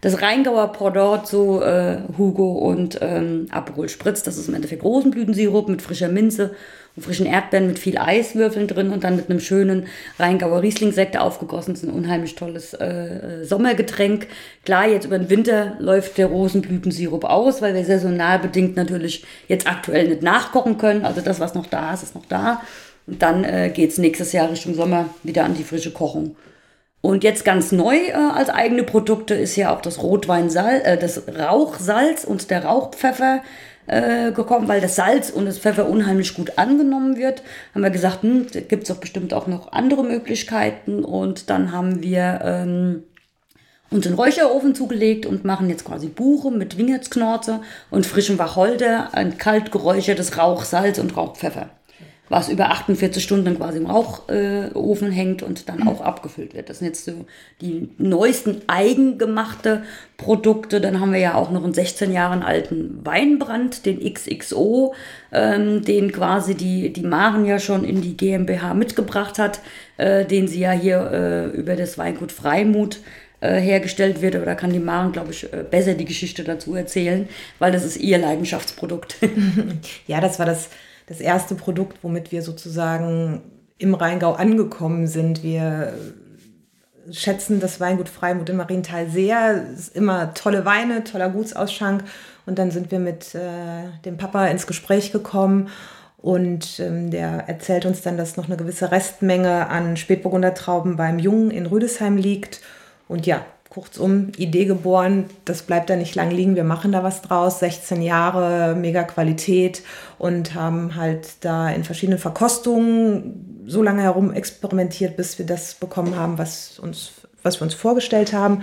[0.00, 4.22] das Rheingauer Pendant zu äh, Hugo und ähm, Aperol Spritz.
[4.22, 6.54] Das ist im Endeffekt Rosenblütensirup mit frischer Minze
[7.00, 9.86] frischen Erdbeeren mit viel Eiswürfeln drin und dann mit einem schönen
[10.18, 11.72] Rheingauer Rieslingsekt aufgegossen.
[11.72, 14.26] Das ist ein unheimlich tolles äh, Sommergetränk.
[14.64, 19.66] Klar, jetzt über den Winter läuft der Rosenblütensirup aus, weil wir saisonal bedingt natürlich jetzt
[19.66, 21.06] aktuell nicht nachkochen können.
[21.06, 22.60] Also das, was noch da ist, ist noch da.
[23.06, 26.36] Und dann äh, geht es nächstes Jahr Richtung Sommer wieder an die frische Kochung.
[27.00, 31.22] Und jetzt ganz neu äh, als eigene Produkte ist ja auch das Rotweinsalz, äh, das
[31.36, 33.42] Rauchsalz und der Rauchpfeffer
[33.86, 37.42] äh, gekommen, weil das Salz und das Pfeffer unheimlich gut angenommen wird.
[37.74, 41.04] Haben wir gesagt, hm, gibt es doch bestimmt auch noch andere Möglichkeiten.
[41.04, 43.02] Und dann haben wir ähm,
[43.90, 49.38] uns einen Räucherofen zugelegt und machen jetzt quasi Buche mit Wingertsknorze und frischem Wacholder, ein
[49.38, 51.70] kalt geräuchertes Rauchsalz und Rauchpfeffer
[52.32, 56.70] was über 48 Stunden quasi im Rauchofen äh, hängt und dann auch abgefüllt wird.
[56.70, 57.26] Das sind jetzt so
[57.60, 59.82] die neuesten eigengemachte
[60.16, 60.80] Produkte.
[60.80, 64.94] Dann haben wir ja auch noch einen 16 Jahren alten Weinbrand, den XXO,
[65.30, 69.60] ähm, den quasi die, die Maren ja schon in die GmbH mitgebracht hat,
[69.98, 73.00] äh, den sie ja hier äh, über das Weingut Freimut
[73.42, 74.36] äh, hergestellt wird.
[74.36, 77.84] Aber da kann die Maren, glaube ich, äh, besser die Geschichte dazu erzählen, weil das
[77.84, 79.16] ist ihr Leidenschaftsprodukt.
[80.06, 80.70] ja, das war das
[81.06, 83.42] das erste Produkt, womit wir sozusagen
[83.78, 85.42] im Rheingau angekommen sind.
[85.42, 85.92] Wir
[87.10, 89.64] schätzen das Weingut Freimut im Mariental sehr.
[89.72, 92.04] Es ist immer tolle Weine, toller Gutsausschank.
[92.46, 95.68] Und dann sind wir mit äh, dem Papa ins Gespräch gekommen
[96.22, 101.18] und ähm, der erzählt uns dann, dass noch eine gewisse Restmenge an Spätburgunder Trauben beim
[101.18, 102.60] Jungen in Rüdesheim liegt.
[103.08, 107.22] Und ja, kurzum, Idee geboren, das bleibt da nicht lang liegen, wir machen da was
[107.22, 107.58] draus.
[107.60, 109.82] 16 Jahre, mega Qualität
[110.18, 116.16] und haben halt da in verschiedenen Verkostungen so lange herum experimentiert, bis wir das bekommen
[116.16, 118.62] haben, was, uns, was wir uns vorgestellt haben.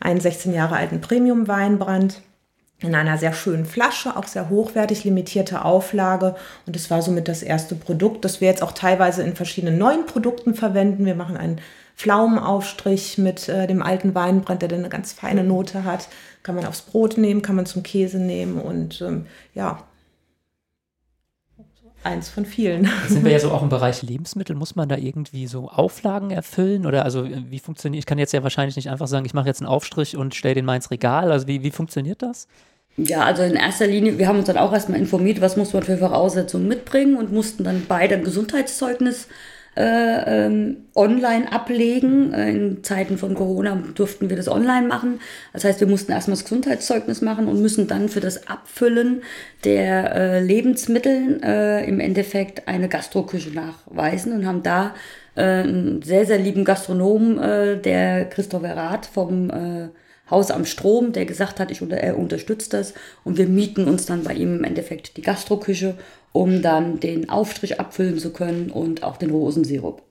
[0.00, 2.20] Einen 16 Jahre alten Premium-Weinbrand
[2.80, 6.34] in einer sehr schönen Flasche, auch sehr hochwertig limitierte Auflage.
[6.66, 10.06] Und es war somit das erste Produkt, das wir jetzt auch teilweise in verschiedenen neuen
[10.06, 11.04] Produkten verwenden.
[11.04, 11.60] Wir machen einen
[11.98, 16.08] Pflaumenaufstrich mit äh, dem alten Weinbrand, der dann eine ganz feine Note hat.
[16.44, 19.82] Kann man aufs Brot nehmen, kann man zum Käse nehmen und ähm, ja,
[22.04, 22.88] eins von vielen.
[23.08, 24.54] Sind wir ja so auch im Bereich Lebensmittel?
[24.54, 26.86] Muss man da irgendwie so Auflagen erfüllen?
[26.86, 29.60] Oder also wie funktioniert, ich kann jetzt ja wahrscheinlich nicht einfach sagen, ich mache jetzt
[29.60, 31.32] einen Aufstrich und stelle den mal ins Regal.
[31.32, 32.46] Also wie, wie funktioniert das?
[32.96, 35.82] Ja, also in erster Linie, wir haben uns dann auch erstmal informiert, was muss man
[35.82, 42.32] für Voraussetzungen mitbringen und mussten dann beide ein Gesundheitszeugnis äh, ähm, online ablegen.
[42.32, 45.20] Äh, in Zeiten von Corona durften wir das online machen.
[45.52, 49.22] Das heißt, wir mussten erstmal das Gesundheitszeugnis machen und müssen dann für das Abfüllen
[49.64, 54.94] der äh, Lebensmittel äh, im Endeffekt eine Gastroküche nachweisen und haben da
[55.36, 59.88] äh, einen sehr, sehr lieben Gastronomen, äh, der Christopher Rath vom äh,
[60.30, 62.94] Haus am Strom, der gesagt hat, ich unter, er unterstützt das.
[63.24, 65.94] Und wir mieten uns dann bei ihm im Endeffekt die Gastroküche,
[66.32, 70.02] um dann den Aufstrich abfüllen zu können und auch den Rosensirup.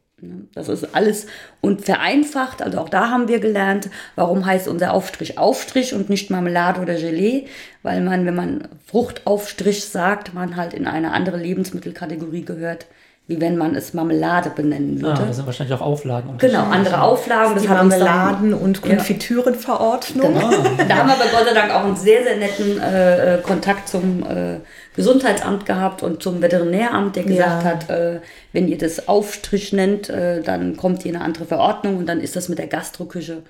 [0.56, 1.28] Das ist alles
[1.62, 6.32] und vereinfacht, also auch da haben wir gelernt, warum heißt unser Aufstrich Aufstrich und nicht
[6.32, 7.46] Marmelade oder Gelee,
[7.84, 12.88] weil man, wenn man Fruchtaufstrich sagt, man halt in eine andere Lebensmittelkategorie gehört,
[13.28, 15.22] wie wenn man es Marmelade benennen würde.
[15.22, 16.38] Ah, das sind wahrscheinlich auch Auflagen.
[16.38, 17.56] Genau, andere Auflagen.
[17.56, 20.34] Das, hat Marmeladen- und Konfitürenverordnung.
[20.34, 20.50] Genau.
[20.88, 23.90] da haben wir aber Gott sei Dank auch einen sehr, sehr netten äh, äh, Kontakt
[23.90, 24.60] zum äh,
[24.96, 27.70] Gesundheitsamt gehabt und zum Veterinäramt, der gesagt ja.
[27.70, 28.22] hat, äh,
[28.54, 32.38] wenn ihr das Aufstrich nennt, äh, dann kommt hier eine andere Verordnung und dann ist
[32.38, 33.44] das mit der Gastroküche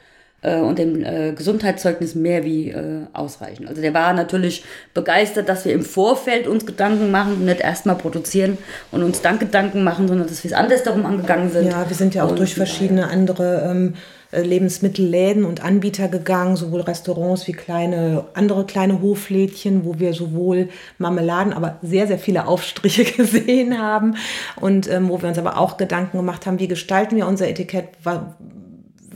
[0.48, 3.68] äh, und dem äh, Gesundheitszeugnis mehr wie äh, ausreichend.
[3.68, 7.96] Also der war natürlich begeistert, dass wir im Vorfeld uns Gedanken machen und nicht erstmal
[7.96, 8.58] produzieren
[8.92, 11.68] und uns dann Gedanken machen, sondern dass wir es anders darum angegangen sind.
[11.68, 13.94] Ja, wir sind ja auch und durch verschiedene andere ähm,
[14.32, 20.68] äh, Lebensmittelläden und Anbieter gegangen, sowohl Restaurants wie kleine, andere kleine Hoflädchen, wo wir sowohl
[20.98, 24.16] Marmeladen, aber sehr, sehr viele Aufstriche gesehen haben
[24.60, 27.90] und ähm, wo wir uns aber auch Gedanken gemacht haben, wie gestalten wir unser Etikett,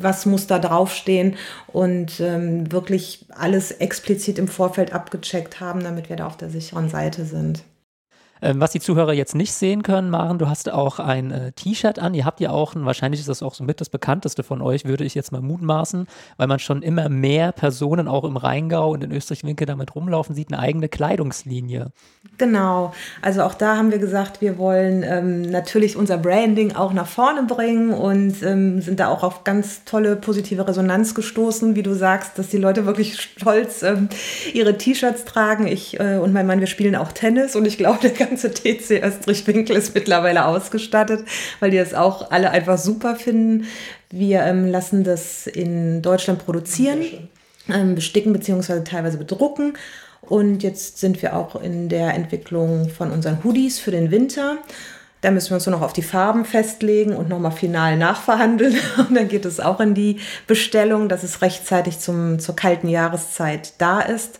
[0.03, 1.35] was muss da draufstehen
[1.67, 6.89] und ähm, wirklich alles explizit im Vorfeld abgecheckt haben, damit wir da auf der sicheren
[6.89, 7.63] Seite sind.
[8.41, 11.99] Ähm, was die Zuhörer jetzt nicht sehen können, Maren, du hast auch ein äh, T-Shirt
[11.99, 12.13] an.
[12.13, 14.85] Ihr habt ja auch, ein, wahrscheinlich ist das auch so mit das bekannteste von euch,
[14.85, 19.03] würde ich jetzt mal mutmaßen, weil man schon immer mehr Personen auch im Rheingau und
[19.03, 21.91] in Österreich-Winkel damit rumlaufen sieht, eine eigene Kleidungslinie.
[22.37, 22.93] Genau.
[23.21, 27.43] Also auch da haben wir gesagt, wir wollen ähm, natürlich unser Branding auch nach vorne
[27.43, 32.39] bringen und ähm, sind da auch auf ganz tolle positive Resonanz gestoßen, wie du sagst,
[32.39, 34.09] dass die Leute wirklich stolz ähm,
[34.53, 35.67] ihre T-Shirts tragen.
[35.67, 39.03] Ich äh, und mein Mann, wir spielen auch Tennis und ich glaube, der ganze TC
[39.03, 41.25] Österreich-Winkel ist mittlerweile ausgestattet,
[41.59, 43.65] weil die das auch alle einfach super finden.
[44.09, 47.01] Wir ähm, lassen das in Deutschland produzieren,
[47.69, 48.85] ähm, besticken bzw.
[48.85, 49.73] teilweise bedrucken.
[50.21, 54.59] Und jetzt sind wir auch in der Entwicklung von unseren Hoodies für den Winter.
[55.19, 58.75] Da müssen wir uns nur noch auf die Farben festlegen und nochmal final nachverhandeln.
[58.97, 63.73] Und dann geht es auch in die Bestellung, dass es rechtzeitig zum, zur kalten Jahreszeit
[63.77, 64.39] da ist.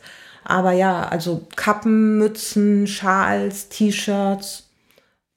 [0.52, 4.68] Aber ja, also Kappen, Mützen, Schals, T-Shirts,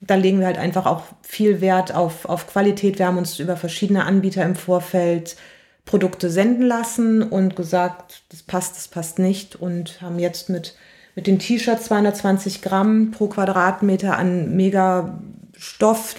[0.01, 2.99] da legen wir halt einfach auch viel Wert auf, auf Qualität.
[2.99, 5.37] Wir haben uns über verschiedene Anbieter im Vorfeld
[5.85, 10.75] Produkte senden lassen und gesagt, das passt, das passt nicht und haben jetzt mit,
[11.15, 15.21] mit den T-Shirts 220 Gramm pro Quadratmeter an mega
[15.57, 16.17] Stoff.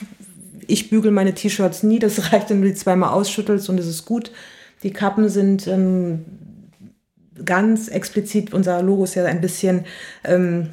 [0.67, 4.05] Ich bügel meine T-Shirts nie, das reicht, wenn du die zweimal ausschüttelst und es ist
[4.05, 4.31] gut.
[4.83, 6.23] Die Kappen sind ähm,
[7.43, 9.85] ganz explizit, unser Logo ist ja ein bisschen
[10.23, 10.69] ähm,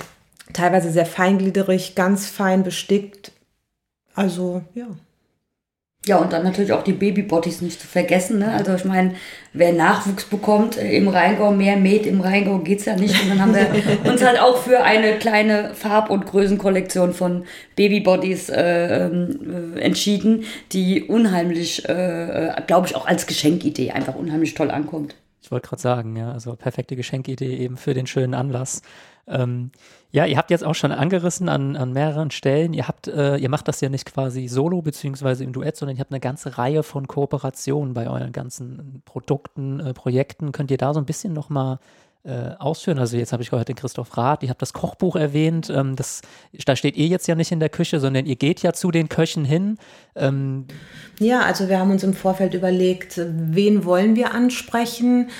[0.52, 3.32] teilweise sehr feingliederig, ganz fein bestickt.
[4.14, 4.86] Also ja.
[6.04, 8.40] Ja, und dann natürlich auch die Babybodies nicht zu vergessen.
[8.40, 8.52] Ne?
[8.52, 9.14] Also ich meine,
[9.52, 13.22] wer Nachwuchs bekommt äh, im Rheingau, mehr mäht im Rheingau geht es ja nicht.
[13.22, 13.68] Und dann haben wir
[14.10, 17.44] uns halt auch für eine kleine Farb- und Größenkollektion von
[17.76, 24.54] Babybodies äh, äh, entschieden, die unheimlich, äh, äh glaube ich, auch als Geschenkidee einfach unheimlich
[24.54, 25.14] toll ankommt.
[25.42, 28.82] Ich wollte gerade sagen, ja, also perfekte Geschenkidee eben für den schönen Anlass.
[29.26, 29.72] Ähm,
[30.12, 32.74] ja, ihr habt jetzt auch schon angerissen an, an mehreren Stellen.
[32.74, 36.00] Ihr habt, äh, ihr macht das ja nicht quasi solo beziehungsweise im Duett, sondern ihr
[36.00, 40.52] habt eine ganze Reihe von Kooperationen bei euren ganzen Produkten, äh, Projekten.
[40.52, 41.78] Könnt ihr da so ein bisschen nochmal
[42.24, 42.98] äh, ausführen?
[42.98, 45.70] Also jetzt habe ich gehört den Christoph Rath, ihr habt das Kochbuch erwähnt.
[45.70, 46.22] Ähm, das,
[46.66, 49.08] da steht ihr jetzt ja nicht in der Küche, sondern ihr geht ja zu den
[49.08, 49.78] Köchen hin.
[50.14, 50.66] Ähm,
[51.18, 55.30] ja, also wir haben uns im Vorfeld überlegt, wen wollen wir ansprechen?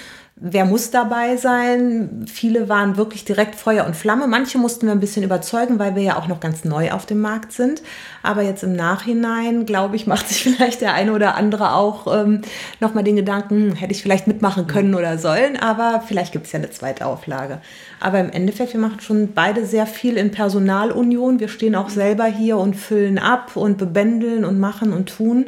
[0.44, 2.26] Wer muss dabei sein?
[2.26, 4.26] Viele waren wirklich direkt Feuer und Flamme.
[4.26, 7.20] Manche mussten wir ein bisschen überzeugen, weil wir ja auch noch ganz neu auf dem
[7.20, 7.80] Markt sind.
[8.24, 12.42] Aber jetzt im Nachhinein, glaube ich, macht sich vielleicht der eine oder andere auch ähm,
[12.80, 15.56] nochmal den Gedanken, hm, hätte ich vielleicht mitmachen können oder sollen.
[15.56, 17.58] Aber vielleicht gibt es ja eine zweite Auflage.
[18.00, 21.38] Aber im Endeffekt, wir machen schon beide sehr viel in Personalunion.
[21.38, 25.46] Wir stehen auch selber hier und füllen ab und bebändeln und machen und tun.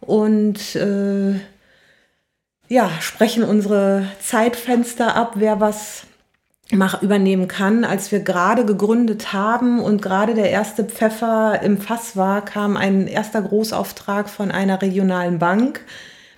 [0.00, 1.34] Und äh,
[2.70, 6.04] ja, sprechen unsere Zeitfenster ab, wer was
[6.70, 7.84] mach, übernehmen kann.
[7.84, 13.08] Als wir gerade gegründet haben und gerade der erste Pfeffer im Fass war, kam ein
[13.08, 15.84] erster Großauftrag von einer regionalen Bank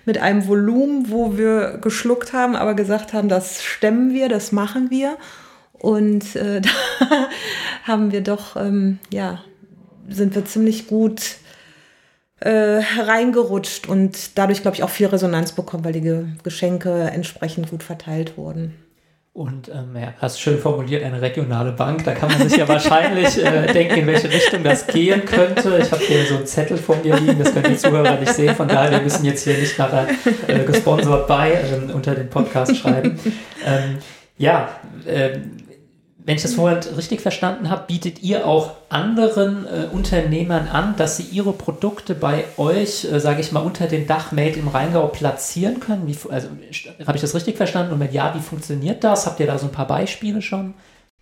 [0.05, 4.89] mit einem Volumen, wo wir geschluckt haben, aber gesagt haben, das stemmen wir, das machen
[4.89, 5.17] wir.
[5.73, 6.61] Und äh,
[6.99, 7.27] da
[7.83, 9.43] haben wir doch, ähm, ja,
[10.09, 11.37] sind wir ziemlich gut
[12.43, 17.83] äh, reingerutscht und dadurch, glaube ich, auch viel Resonanz bekommen, weil die Geschenke entsprechend gut
[17.83, 18.75] verteilt wurden.
[19.31, 22.03] Und ähm, ja, hast schön formuliert, eine regionale Bank.
[22.03, 25.79] Da kann man sich ja wahrscheinlich äh, denken, in welche Richtung das gehen könnte.
[25.81, 28.53] Ich habe hier so einen Zettel vor mir liegen, das können die Zuhörer nicht sehen.
[28.55, 30.07] Von daher, wir müssen jetzt hier nicht nachher
[30.45, 33.19] äh, gesponsert bei äh, unter den Podcast schreiben.
[33.65, 33.99] Ähm,
[34.37, 34.67] ja,
[35.07, 35.52] ähm,
[36.25, 41.17] wenn ich das vorhin richtig verstanden habe, bietet ihr auch anderen äh, Unternehmern an, dass
[41.17, 45.07] sie ihre Produkte bei euch, äh, sage ich mal, unter dem Dach Made im Rheingau
[45.07, 46.07] platzieren können?
[46.07, 46.47] Wie, also,
[47.05, 47.93] habe ich das richtig verstanden?
[47.93, 49.25] Und wenn ja, wie funktioniert das?
[49.25, 50.75] Habt ihr da so ein paar Beispiele schon?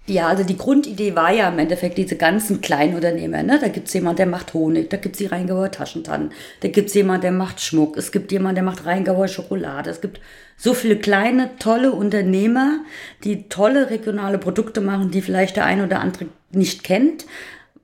[0.07, 3.43] Ja, also die Grundidee war ja im Endeffekt diese ganzen Kleinunternehmer.
[3.43, 3.59] Ne?
[3.59, 6.89] Da gibt es jemanden, der macht Honig, da gibt es die Rheingauer Taschentannen, da gibt
[6.89, 10.19] es jemanden, der macht Schmuck, es gibt jemanden, der macht Rheingauer Schokolade, es gibt
[10.57, 12.79] so viele kleine, tolle Unternehmer,
[13.23, 17.25] die tolle regionale Produkte machen, die vielleicht der eine oder andere nicht kennt.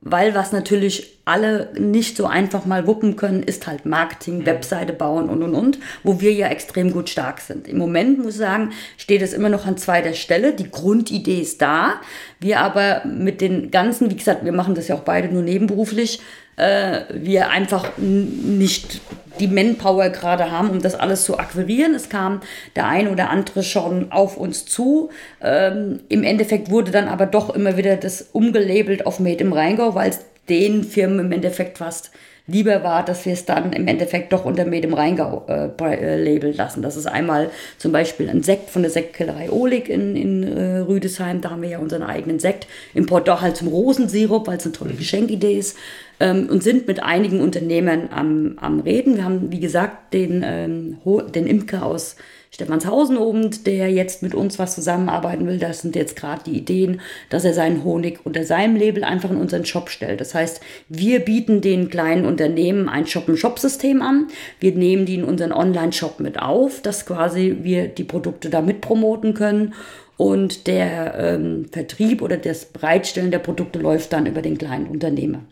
[0.00, 5.28] Weil was natürlich alle nicht so einfach mal wuppen können, ist halt Marketing, Webseite bauen
[5.28, 7.66] und und und, wo wir ja extrem gut stark sind.
[7.66, 10.54] Im Moment muss ich sagen, steht es immer noch an zweiter Stelle.
[10.54, 12.00] Die Grundidee ist da.
[12.38, 16.20] Wir aber mit den ganzen, wie gesagt, wir machen das ja auch beide nur nebenberuflich,
[16.58, 19.00] äh, wir einfach nicht
[19.40, 21.94] die Manpower gerade haben, um das alles zu akquirieren.
[21.94, 22.40] Es kam
[22.76, 25.10] der ein oder andere schon auf uns zu.
[25.40, 29.94] Ähm, Im Endeffekt wurde dann aber doch immer wieder das umgelabelt auf Made im Rheingau,
[29.94, 32.10] weil es den Firmen im Endeffekt fast
[32.48, 36.16] lieber war, dass wir es dann im Endeffekt doch unter Med im Rheingau äh, äh,
[36.16, 36.82] labeln lassen.
[36.82, 41.42] Das ist einmal zum Beispiel ein Sekt von der Sektkellerei Olig in, in äh, Rüdesheim.
[41.42, 42.66] Da haben wir ja unseren eigenen Sekt.
[42.94, 44.98] Im Porto halt zum Rosensirup, weil es eine tolle mhm.
[44.98, 45.76] Geschenkidee ist.
[46.20, 49.16] Ähm, und sind mit einigen Unternehmern am, am Reden.
[49.16, 50.98] Wir haben, wie gesagt, den, ähm,
[51.34, 52.16] den Imker aus
[52.50, 55.58] Stephanshausen oben, der jetzt mit uns was zusammenarbeiten will.
[55.58, 59.36] Das sind jetzt gerade die Ideen, dass er seinen Honig unter seinem Label einfach in
[59.36, 60.20] unseren Shop stellt.
[60.20, 64.28] Das heißt, wir bieten den kleinen Unternehmen ein Shop-and-Shop-System an.
[64.60, 68.80] Wir nehmen die in unseren Online-Shop mit auf, dass quasi wir die Produkte da mit
[68.80, 69.74] promoten können.
[70.16, 75.42] Und der ähm, Vertrieb oder das Bereitstellen der Produkte läuft dann über den kleinen Unternehmer.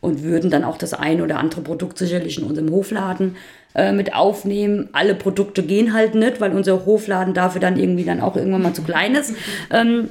[0.00, 3.36] Und würden dann auch das ein oder andere Produkt sicherlich in unserem Hofladen
[3.74, 4.88] äh, mit aufnehmen.
[4.92, 8.72] Alle Produkte gehen halt nicht, weil unser Hofladen dafür dann irgendwie dann auch irgendwann mal
[8.72, 9.34] zu klein ist.
[9.70, 10.08] Ähm,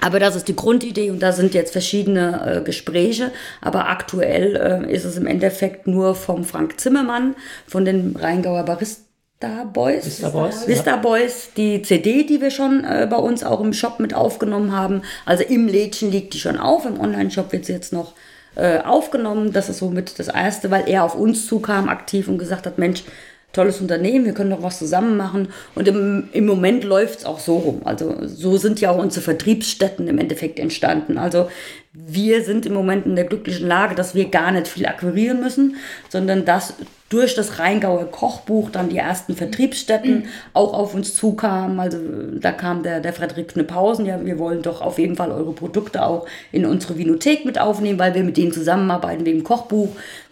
[0.00, 3.32] aber das ist die Grundidee und da sind jetzt verschiedene äh, Gespräche.
[3.60, 7.34] Aber aktuell äh, ist es im Endeffekt nur vom Frank Zimmermann,
[7.66, 9.10] von den Rheingauer Baristen.
[9.40, 10.04] Vista Boys.
[10.04, 10.68] Vista Boys.
[10.68, 10.96] Vista.
[10.96, 15.00] Boys, die CD, die wir schon äh, bei uns auch im Shop mit aufgenommen haben.
[15.24, 18.12] Also im Lädchen liegt die schon auf, im Online-Shop wird sie jetzt noch
[18.56, 19.52] äh, aufgenommen.
[19.52, 23.04] Das ist somit das Erste, weil er auf uns zukam aktiv und gesagt hat, Mensch,
[23.52, 25.48] tolles Unternehmen, wir können doch was zusammen machen.
[25.74, 27.82] Und im, im Moment läuft es auch so rum.
[27.84, 31.18] Also so sind ja auch unsere Vertriebsstätten im Endeffekt entstanden.
[31.18, 31.48] Also
[31.92, 35.76] wir sind im Moment in der glücklichen Lage, dass wir gar nicht viel akquirieren müssen,
[36.08, 36.74] sondern dass
[37.10, 41.80] durch das Rheingauer Kochbuch dann die ersten Vertriebsstätten auch auf uns zukamen.
[41.80, 41.98] Also
[42.38, 46.06] da kam der, der Frederik Knepphausen, ja, wir wollen doch auf jeden Fall eure Produkte
[46.06, 49.88] auch in unsere Vinothek mit aufnehmen, weil wir mit denen zusammenarbeiten wegen Kochbuch.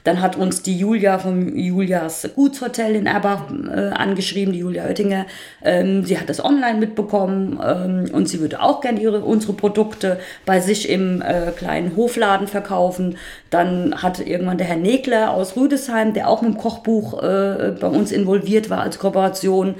[0.08, 5.26] Dann hat uns die Julia vom Julias Gutshotel in Erbach äh, angeschrieben, die Julia Oettinger.
[5.62, 10.18] Ähm, sie hat das online mitbekommen ähm, und sie würde auch gerne ihre, unsere Produkte
[10.46, 13.18] bei sich im äh, kleinen Hofladen verkaufen.
[13.50, 17.88] Dann hat irgendwann der Herr Negler aus Rüdesheim, der auch mit dem Kochbuch äh, bei
[17.88, 19.74] uns involviert war als Kooperation,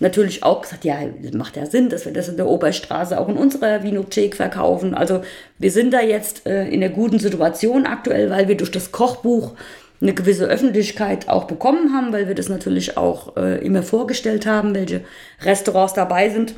[0.00, 0.98] natürlich auch gesagt, ja,
[1.34, 4.94] macht ja Sinn, dass wir das in der Oberstraße auch in unserer Vinothek verkaufen.
[4.94, 5.22] Also
[5.58, 9.52] wir sind da jetzt äh, in einer guten Situation aktuell, weil wir durch das Kochbuch
[10.00, 14.74] eine gewisse Öffentlichkeit auch bekommen haben, weil wir das natürlich auch äh, immer vorgestellt haben,
[14.74, 15.02] welche
[15.42, 16.54] Restaurants dabei sind.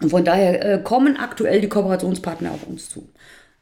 [0.00, 3.08] Und von daher äh, kommen aktuell die Kooperationspartner auf uns zu.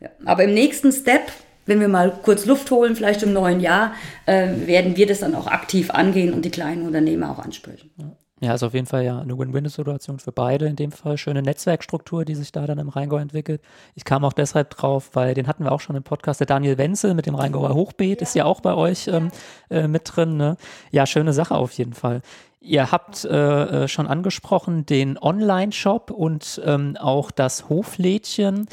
[0.00, 0.10] Ja.
[0.26, 1.32] Aber im nächsten Step,
[1.64, 3.94] wenn wir mal kurz Luft holen, vielleicht im neuen Jahr,
[4.26, 7.90] äh, werden wir das dann auch aktiv angehen und die kleinen Unternehmer auch ansprechen.
[7.96, 8.12] Ja.
[8.40, 11.16] Ja, ist auf jeden Fall ja eine Win-Win-Situation für beide in dem Fall.
[11.16, 13.62] Schöne Netzwerkstruktur, die sich da dann im Rheingau entwickelt.
[13.94, 16.40] Ich kam auch deshalb drauf, weil den hatten wir auch schon im Podcast.
[16.40, 18.26] Der Daniel Wenzel mit dem Rheingauer Hochbeet ja.
[18.26, 19.30] ist ja auch bei euch ähm,
[19.70, 20.36] äh, mit drin.
[20.36, 20.58] Ne?
[20.90, 22.20] Ja, schöne Sache auf jeden Fall.
[22.60, 28.66] Ihr habt äh, äh schon angesprochen den Online-Shop und ähm, auch das Hoflädchen.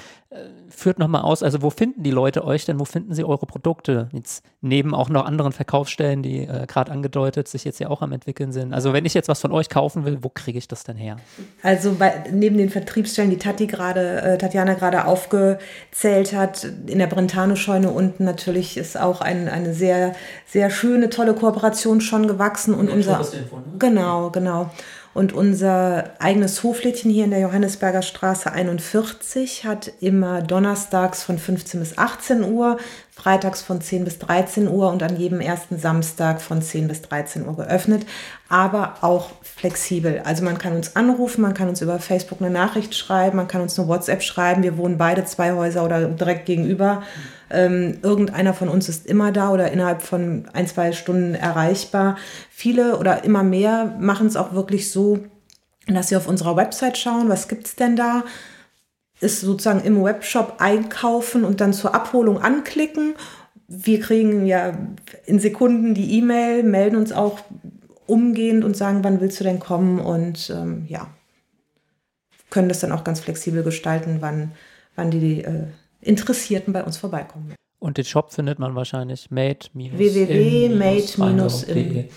[0.70, 4.10] Führt nochmal aus, also wo finden die Leute euch denn, wo finden sie eure Produkte?
[4.12, 8.12] Jetzt neben auch noch anderen Verkaufsstellen, die äh, gerade angedeutet sich jetzt ja auch am
[8.12, 8.74] entwickeln sind.
[8.74, 11.18] Also wenn ich jetzt was von euch kaufen will, wo kriege ich das denn her?
[11.62, 17.08] Also bei, neben den Vertriebsstellen, die Tati gerade, äh, Tatjana gerade aufgezählt hat, in der
[17.08, 20.14] Brentano-Scheune unten natürlich ist auch ein, eine sehr,
[20.48, 23.20] sehr schöne, tolle Kooperation schon gewachsen und unser.
[23.20, 23.64] Info, ne?
[23.78, 24.72] Genau, genau.
[25.14, 31.80] Und unser eigenes Hoflädchen hier in der Johannesberger Straße 41 hat immer donnerstags von 15
[31.80, 32.78] bis 18 Uhr,
[33.16, 37.48] freitags von 10 bis 13 Uhr und an jedem ersten Samstag von 10 bis 13
[37.48, 38.06] Uhr geöffnet,
[38.50, 40.22] aber auch flexibel.
[40.26, 43.62] Also man kann uns anrufen, man kann uns über Facebook eine Nachricht schreiben, man kann
[43.62, 44.64] uns eine WhatsApp schreiben.
[44.64, 47.04] Wir wohnen beide zwei Häuser oder direkt gegenüber.
[47.52, 52.18] Ähm, irgendeiner von uns ist immer da oder innerhalb von ein, zwei Stunden erreichbar.
[52.50, 55.20] Viele oder immer mehr machen es auch wirklich so,
[55.88, 58.24] dass sie auf unserer Website schauen, was gibt es denn da?
[59.24, 63.16] Ist sozusagen im Webshop einkaufen und dann zur Abholung anklicken.
[63.68, 64.78] Wir kriegen ja
[65.26, 67.40] in Sekunden die E-Mail, melden uns auch
[68.06, 71.08] umgehend und sagen, wann willst du denn kommen und ähm, ja,
[72.50, 74.52] können das dann auch ganz flexibel gestalten, wann,
[74.96, 75.68] wann die äh,
[76.02, 77.56] Interessierten bei uns vorbeikommen.
[77.84, 80.80] Und den Shop findet man wahrscheinlich made www.made-in.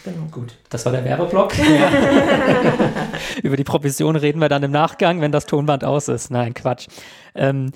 [0.05, 0.26] Genau.
[0.31, 1.55] Gut, das war der Werbeblock.
[3.42, 6.31] Über die Provision reden wir dann im Nachgang, wenn das Tonband aus ist.
[6.31, 6.87] Nein, Quatsch.
[7.35, 7.72] Ähm,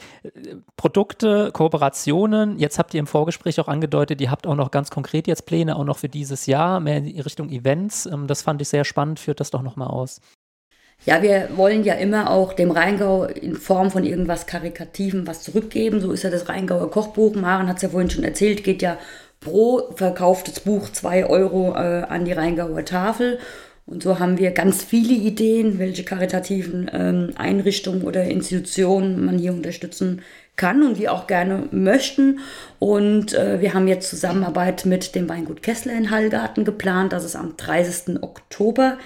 [0.76, 5.26] Produkte, Kooperationen, jetzt habt ihr im Vorgespräch auch angedeutet, ihr habt auch noch ganz konkret
[5.26, 8.06] jetzt Pläne, auch noch für dieses Jahr, mehr in Richtung Events.
[8.06, 10.20] Ähm, das fand ich sehr spannend, führt das doch nochmal aus.
[11.06, 16.00] Ja, wir wollen ja immer auch dem Rheingau in Form von irgendwas Karikativen was zurückgeben.
[16.00, 17.34] So ist ja das Rheingauer Kochbuch.
[17.34, 18.98] Maren hat es ja vorhin schon erzählt, geht ja
[19.40, 23.38] pro verkauftes Buch zwei Euro äh, an die Rheingauer Tafel.
[23.86, 29.52] Und so haben wir ganz viele Ideen, welche karitativen ähm, Einrichtungen oder Institutionen man hier
[29.52, 30.26] unterstützen kann
[30.82, 32.40] und wir auch gerne möchten.
[32.78, 37.12] Und äh, wir haben jetzt Zusammenarbeit mit dem Weingut Kessler in Hallgarten geplant.
[37.12, 38.22] Das ist am 30.
[38.22, 38.98] Oktober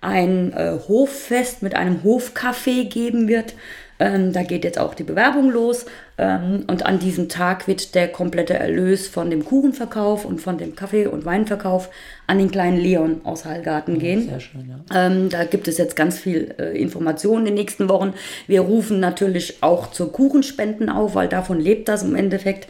[0.00, 3.54] ein äh, Hoffest mit einem Hofcafé geben wird.
[4.02, 5.86] Ähm, da geht jetzt auch die Bewerbung los.
[6.18, 10.74] Ähm, und an diesem Tag wird der komplette Erlös von dem Kuchenverkauf und von dem
[10.74, 11.88] Kaffee- und Weinverkauf
[12.26, 14.28] an den kleinen Leon aus Hallgarten gehen.
[14.28, 15.06] Sehr schön, ja.
[15.06, 18.12] Ähm, da gibt es jetzt ganz viel äh, Informationen in den nächsten Wochen.
[18.48, 22.66] Wir rufen natürlich auch zur Kuchenspenden auf, weil davon lebt das im Endeffekt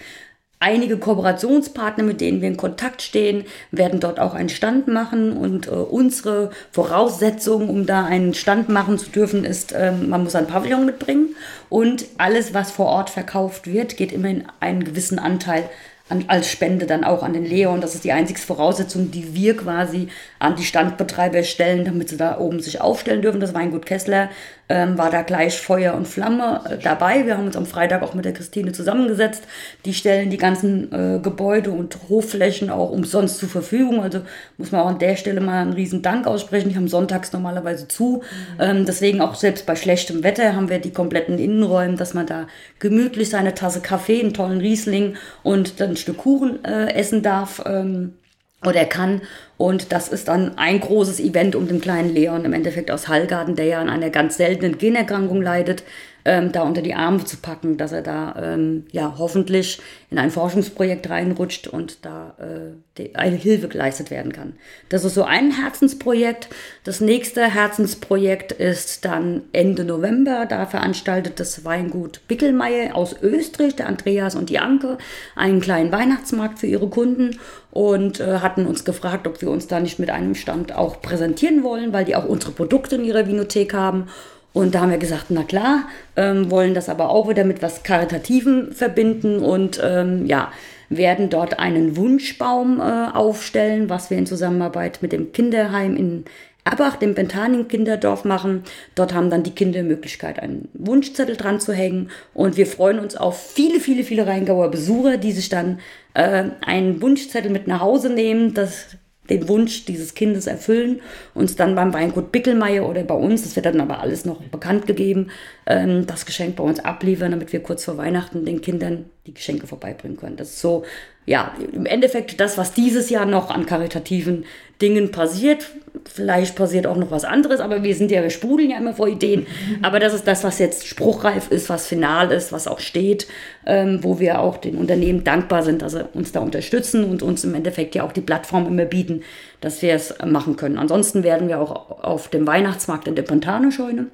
[0.62, 5.66] einige Kooperationspartner, mit denen wir in Kontakt stehen, werden dort auch einen Stand machen und
[5.66, 10.46] äh, unsere Voraussetzung, um da einen Stand machen zu dürfen, ist, äh, man muss ein
[10.46, 11.34] Pavillon mitbringen
[11.68, 15.68] und alles, was vor Ort verkauft wird, geht immer in einen gewissen Anteil
[16.08, 17.80] an, als Spende dann auch an den Leon.
[17.80, 22.38] Das ist die einzige Voraussetzung, die wir quasi an die Standbetreiber stellen, damit sie da
[22.38, 23.40] oben sich aufstellen dürfen.
[23.40, 24.28] Das Weingut Kessler
[24.72, 27.26] ähm, war da gleich Feuer und Flamme äh, dabei.
[27.26, 29.44] Wir haben uns am Freitag auch mit der Christine zusammengesetzt.
[29.84, 34.02] Die stellen die ganzen äh, Gebäude und Hofflächen auch umsonst zur Verfügung.
[34.02, 34.22] Also
[34.56, 36.70] muss man auch an der Stelle mal einen riesen Dank aussprechen.
[36.70, 38.22] Die haben sonntags normalerweise zu.
[38.58, 42.46] Ähm, deswegen auch selbst bei schlechtem Wetter haben wir die kompletten Innenräume, dass man da
[42.78, 47.62] gemütlich seine Tasse Kaffee, einen tollen Riesling und dann ein Stück Kuchen äh, essen darf.
[47.66, 48.14] Ähm,
[48.64, 49.22] oder kann.
[49.56, 53.56] Und das ist dann ein großes Event um den kleinen Leon im Endeffekt aus Hallgarten,
[53.56, 55.84] der ja an einer ganz seltenen Generkrankung leidet,
[56.24, 59.80] ähm, da unter die Arme zu packen, dass er da ähm, ja hoffentlich
[60.10, 64.54] in ein Forschungsprojekt reinrutscht und da äh, eine Hilfe geleistet werden kann.
[64.88, 66.48] Das ist so ein Herzensprojekt.
[66.84, 70.46] Das nächste Herzensprojekt ist dann Ende November.
[70.46, 74.98] Da veranstaltet das Weingut Bickelmeier aus Österreich, der Andreas und die Anke,
[75.34, 77.38] einen kleinen Weihnachtsmarkt für ihre Kunden
[77.70, 81.62] und äh, hatten uns gefragt, ob wir uns da nicht mit einem Stand auch präsentieren
[81.62, 84.08] wollen, weil die auch unsere Produkte in ihrer Vinothek haben.
[84.52, 87.82] Und da haben wir gesagt, na klar, ähm, wollen das aber auch wieder mit was
[87.82, 90.52] Karitativem verbinden und ähm, ja,
[90.88, 96.24] werden dort einen Wunschbaum äh, aufstellen, was wir in Zusammenarbeit mit dem Kinderheim in
[96.64, 98.62] Abach, dem Bentaning Kinderdorf machen.
[98.94, 102.10] Dort haben dann die Kinder die Möglichkeit, einen Wunschzettel dran zu hängen.
[102.34, 105.80] Und wir freuen uns auf viele, viele, viele Rheingauer Besucher, die sich dann
[106.14, 108.54] äh, einen Wunschzettel mit nach Hause nehmen.
[108.54, 108.96] Das
[109.30, 111.00] den Wunsch dieses Kindes erfüllen,
[111.34, 114.86] uns dann beim Weingut Bickelmeier oder bei uns, das wird dann aber alles noch bekannt
[114.86, 115.30] gegeben,
[115.66, 119.66] ähm, das Geschenk bei uns abliefern, damit wir kurz vor Weihnachten den Kindern die Geschenke
[119.68, 120.36] vorbeibringen können.
[120.36, 120.84] Das ist so,
[121.24, 124.44] ja, im Endeffekt das, was dieses Jahr noch an karitativen
[124.80, 125.70] Dingen passiert.
[126.04, 129.06] Vielleicht passiert auch noch was anderes, aber wir sind ja, wir sprudeln ja immer vor
[129.06, 129.46] Ideen.
[129.82, 133.28] Aber das ist das, was jetzt spruchreif ist, was final ist, was auch steht,
[133.64, 137.44] ähm, wo wir auch den Unternehmen dankbar sind, dass sie uns da unterstützen und uns
[137.44, 139.22] im Endeffekt ja auch die Plattform immer bieten,
[139.60, 140.78] dass wir es machen können.
[140.78, 144.08] Ansonsten werden wir auch auf dem Weihnachtsmarkt in der Pontane-Scheune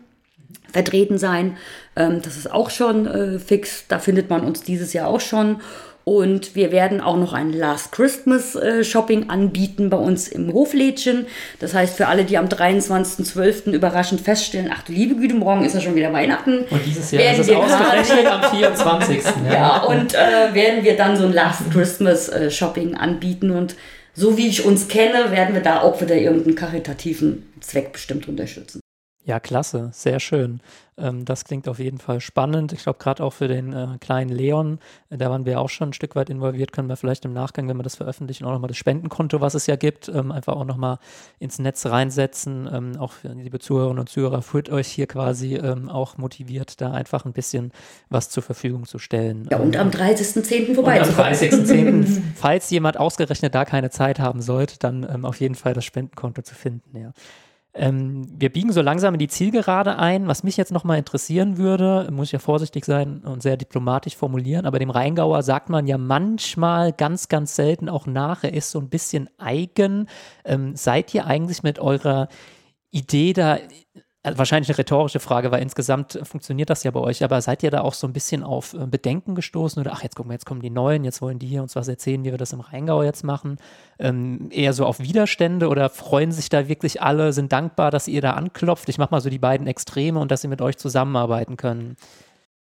[0.73, 1.57] vertreten sein.
[1.97, 3.87] Ähm, das ist auch schon äh, fix.
[3.89, 5.61] Da findet man uns dieses Jahr auch schon.
[6.09, 11.27] Und wir werden auch noch ein Last Christmas äh, Shopping anbieten bei uns im Hoflädchen.
[11.59, 13.73] Das heißt, für alle, die am 23.12.
[13.73, 16.61] überraschend feststellen, ach du liebe Güte, morgen ist ja schon wieder Weihnachten.
[16.71, 19.23] Und dieses Jahr ist es ausgerechnet am 24.
[19.49, 23.51] ja, ja und äh, werden wir dann so ein Last Christmas äh, Shopping anbieten.
[23.51, 23.77] Und
[24.15, 28.81] so wie ich uns kenne, werden wir da auch wieder irgendeinen karitativen Zweck bestimmt unterstützen.
[29.29, 30.61] Ja, klasse, sehr schön.
[30.97, 32.73] Ähm, das klingt auf jeden Fall spannend.
[32.73, 34.79] Ich glaube, gerade auch für den äh, kleinen Leon,
[35.11, 37.69] äh, da waren wir auch schon ein Stück weit involviert, können wir vielleicht im Nachgang,
[37.69, 40.65] wenn wir das veröffentlichen, auch nochmal das Spendenkonto, was es ja gibt, ähm, einfach auch
[40.65, 40.99] nochmal
[41.41, 42.71] ins Netz reinsetzen.
[42.73, 46.93] Ähm, auch für liebe Zuhörerinnen und Zuhörer, führt euch hier quasi ähm, auch motiviert, da
[46.93, 47.73] einfach ein bisschen
[48.09, 49.47] was zur Verfügung zu stellen.
[49.51, 50.75] Ja, und am 30.10.
[50.75, 51.03] vorbei.
[51.03, 55.55] Und am 30.10., falls jemand ausgerechnet da keine Zeit haben sollte, dann ähm, auf jeden
[55.55, 57.13] Fall das Spendenkonto zu finden, ja.
[57.75, 60.27] Ähm, wir biegen so langsam in die Zielgerade ein.
[60.27, 64.67] Was mich jetzt nochmal interessieren würde, muss ich ja vorsichtig sein und sehr diplomatisch formulieren,
[64.67, 68.81] aber dem Rheingauer sagt man ja manchmal ganz, ganz selten auch nach, er ist so
[68.81, 70.09] ein bisschen eigen.
[70.45, 72.29] Ähm, seid ihr eigentlich mit eurer
[72.91, 73.59] Idee da
[74.37, 77.81] wahrscheinlich eine rhetorische Frage, weil insgesamt funktioniert das ja bei euch, aber seid ihr da
[77.81, 80.61] auch so ein bisschen auf äh, Bedenken gestoßen oder ach, jetzt gucken wir, jetzt kommen
[80.61, 83.25] die Neuen, jetzt wollen die hier uns was erzählen, wie wir das im Rheingau jetzt
[83.25, 83.59] machen?
[83.99, 88.21] Ähm, eher so auf Widerstände oder freuen sich da wirklich alle, sind dankbar, dass ihr
[88.21, 88.89] da anklopft?
[88.89, 91.97] Ich mache mal so die beiden Extreme und dass sie mit euch zusammenarbeiten können.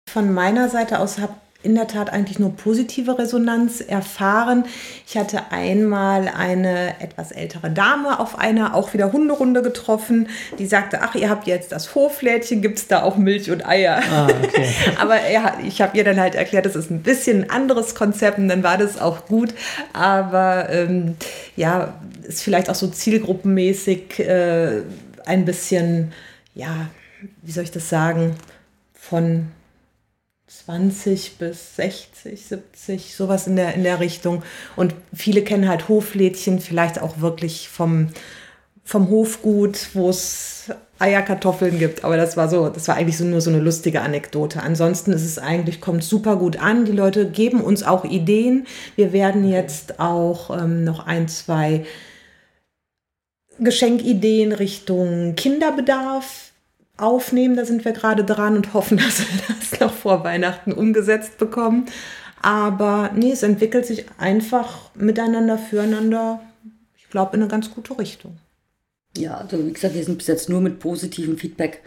[0.09, 1.33] Von meiner Seite aus habe
[1.63, 4.65] in der Tat eigentlich nur positive Resonanz erfahren.
[5.07, 11.01] Ich hatte einmal eine etwas ältere Dame auf einer auch wieder Hunderunde getroffen, die sagte,
[11.01, 14.01] ach, ihr habt jetzt das Hoflädchen, gibt es da auch Milch und Eier?
[14.11, 14.67] Ah, okay.
[14.99, 18.37] Aber er, ich habe ihr dann halt erklärt, das ist ein bisschen ein anderes Konzept
[18.37, 19.53] und dann war das auch gut.
[19.93, 21.15] Aber ähm,
[21.55, 21.93] ja,
[22.23, 24.81] ist vielleicht auch so zielgruppenmäßig äh,
[25.25, 26.11] ein bisschen,
[26.55, 26.89] ja,
[27.41, 28.35] wie soll ich das sagen,
[28.93, 29.47] von
[30.65, 34.43] 20 bis 60, 70, sowas in der, in der Richtung.
[34.75, 38.09] Und viele kennen halt Hoflädchen, vielleicht auch wirklich vom,
[38.83, 42.03] vom Hofgut, wo es Eierkartoffeln gibt.
[42.03, 44.61] Aber das war so, das war eigentlich so nur so eine lustige Anekdote.
[44.61, 46.85] Ansonsten ist es eigentlich, kommt super gut an.
[46.85, 48.67] Die Leute geben uns auch Ideen.
[48.95, 51.85] Wir werden jetzt auch ähm, noch ein, zwei
[53.59, 56.50] Geschenkideen Richtung Kinderbedarf
[56.97, 57.55] aufnehmen.
[57.55, 61.85] Da sind wir gerade dran und hoffen, dass wir das noch vor Weihnachten umgesetzt bekommen.
[62.41, 66.41] Aber nee, es entwickelt sich einfach miteinander, füreinander,
[66.97, 68.37] ich glaube, in eine ganz gute Richtung.
[69.17, 71.81] Ja, also wie gesagt, wir sind bis jetzt nur mit positivem Feedback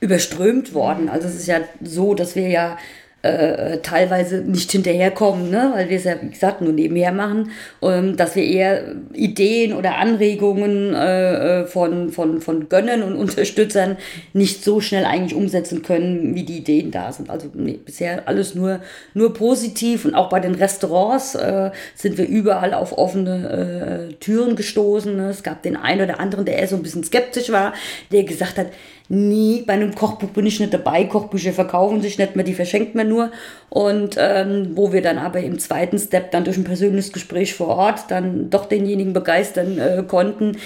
[0.00, 1.08] überströmt worden.
[1.08, 2.78] Also es ist ja so, dass wir ja
[3.22, 5.72] äh, teilweise nicht hinterherkommen, ne?
[5.74, 7.50] weil wir es ja, wie gesagt, nur nebenher machen,
[7.82, 13.98] ähm, dass wir eher Ideen oder Anregungen äh, äh, von, von, von Gönnern und Unterstützern
[14.32, 17.28] nicht so schnell eigentlich umsetzen können, wie die Ideen da sind.
[17.28, 18.80] Also nee, bisher alles nur,
[19.12, 24.56] nur positiv und auch bei den Restaurants äh, sind wir überall auf offene äh, Türen
[24.56, 25.14] gestoßen.
[25.14, 25.28] Ne?
[25.28, 27.74] Es gab den einen oder anderen, der eher so ein bisschen skeptisch war,
[28.12, 28.68] der gesagt hat,
[29.10, 32.94] nie, bei einem Kochbuch bin ich nicht dabei, Kochbücher verkaufen sich nicht mehr, die verschenkt
[32.94, 33.32] man nur.
[33.68, 37.68] Und ähm, wo wir dann aber im zweiten Step dann durch ein persönliches Gespräch vor
[37.68, 40.56] Ort dann doch denjenigen begeistern äh, konnten,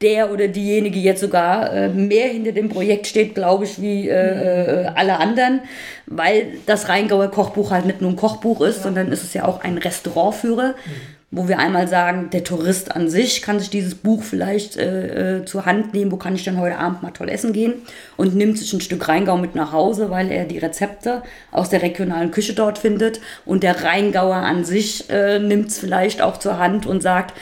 [0.00, 4.84] der oder diejenige jetzt sogar äh, mehr hinter dem Projekt steht, glaube ich, wie äh,
[4.84, 5.60] äh, alle anderen,
[6.06, 8.82] weil das Rheingauer Kochbuch halt nicht nur ein Kochbuch ist, ja.
[8.84, 10.70] sondern ist es ja auch ein Restaurantführer.
[10.70, 15.38] Mhm wo wir einmal sagen, der Tourist an sich kann sich dieses Buch vielleicht äh,
[15.38, 17.74] äh, zur Hand nehmen, wo kann ich denn heute Abend mal toll essen gehen?
[18.16, 21.82] Und nimmt sich ein Stück Rheingau mit nach Hause, weil er die Rezepte aus der
[21.82, 23.20] regionalen Küche dort findet.
[23.44, 27.34] Und der Rheingauer an sich äh, nimmt es vielleicht auch zur Hand und sagt,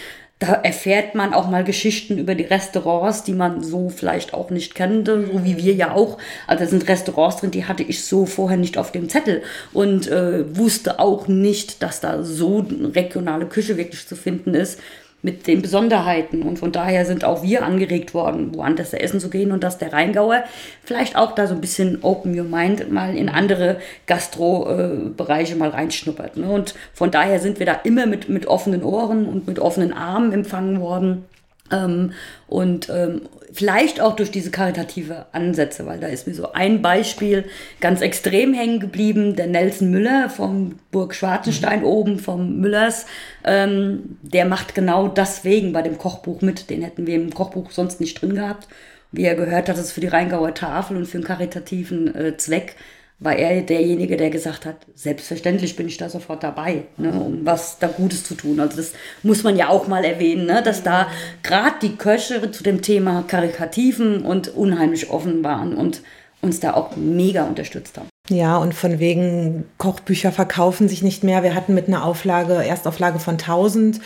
[0.43, 4.75] da erfährt man auch mal Geschichten über die Restaurants, die man so vielleicht auch nicht
[4.75, 6.19] kannte, so wie wir ja auch.
[6.49, 10.09] Also da sind Restaurants drin, die hatte ich so vorher nicht auf dem Zettel und
[10.09, 14.81] äh, wusste auch nicht, dass da so eine regionale Küche wirklich zu finden ist.
[15.23, 16.43] Mit den Besonderheiten.
[16.43, 19.93] Und von daher sind auch wir angeregt worden, woanders essen zu gehen und dass der
[19.93, 20.45] Rheingauer
[20.85, 26.37] vielleicht auch da so ein bisschen open your mind mal in andere Gastro-Bereiche mal reinschnuppert.
[26.37, 26.51] Ne?
[26.51, 30.33] Und von daher sind wir da immer mit, mit offenen Ohren und mit offenen Armen
[30.33, 31.25] empfangen worden.
[31.73, 32.13] Ähm,
[32.47, 37.45] und ähm, vielleicht auch durch diese karitative Ansätze, weil da ist mir so ein Beispiel
[37.81, 41.87] ganz extrem hängen geblieben, der Nelson Müller vom Burg Schwarzenstein mhm.
[41.87, 43.07] oben vom Müllers,
[43.45, 48.01] ähm, der macht genau deswegen bei dem Kochbuch mit, den hätten wir im Kochbuch sonst
[48.01, 48.69] nicht drin gehabt.
[49.15, 52.77] Wie er gehört hat, es für die Rheingauer Tafel und für einen karitativen äh, Zweck
[53.23, 57.79] war er derjenige, der gesagt hat, selbstverständlich bin ich da sofort dabei, ne, um was
[57.79, 58.59] da Gutes zu tun.
[58.61, 58.93] Also das
[59.23, 61.09] muss man ja auch mal erwähnen, ne, dass da
[61.43, 66.03] gerade die Köche zu dem Thema Karikativen und unheimlich offen waren und
[66.41, 68.09] uns da auch mega unterstützt haben.
[68.29, 71.43] Ja, und von wegen Kochbücher verkaufen sich nicht mehr.
[71.43, 74.01] Wir hatten mit einer Auflage, Erstauflage von 1000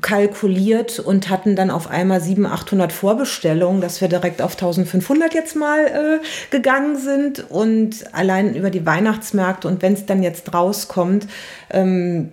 [0.00, 5.56] kalkuliert und hatten dann auf einmal 700, 800 Vorbestellungen, dass wir direkt auf 1500 jetzt
[5.56, 6.20] mal äh,
[6.50, 9.66] gegangen sind und allein über die Weihnachtsmärkte.
[9.66, 11.26] Und wenn es dann jetzt rauskommt,
[11.70, 12.30] ähm,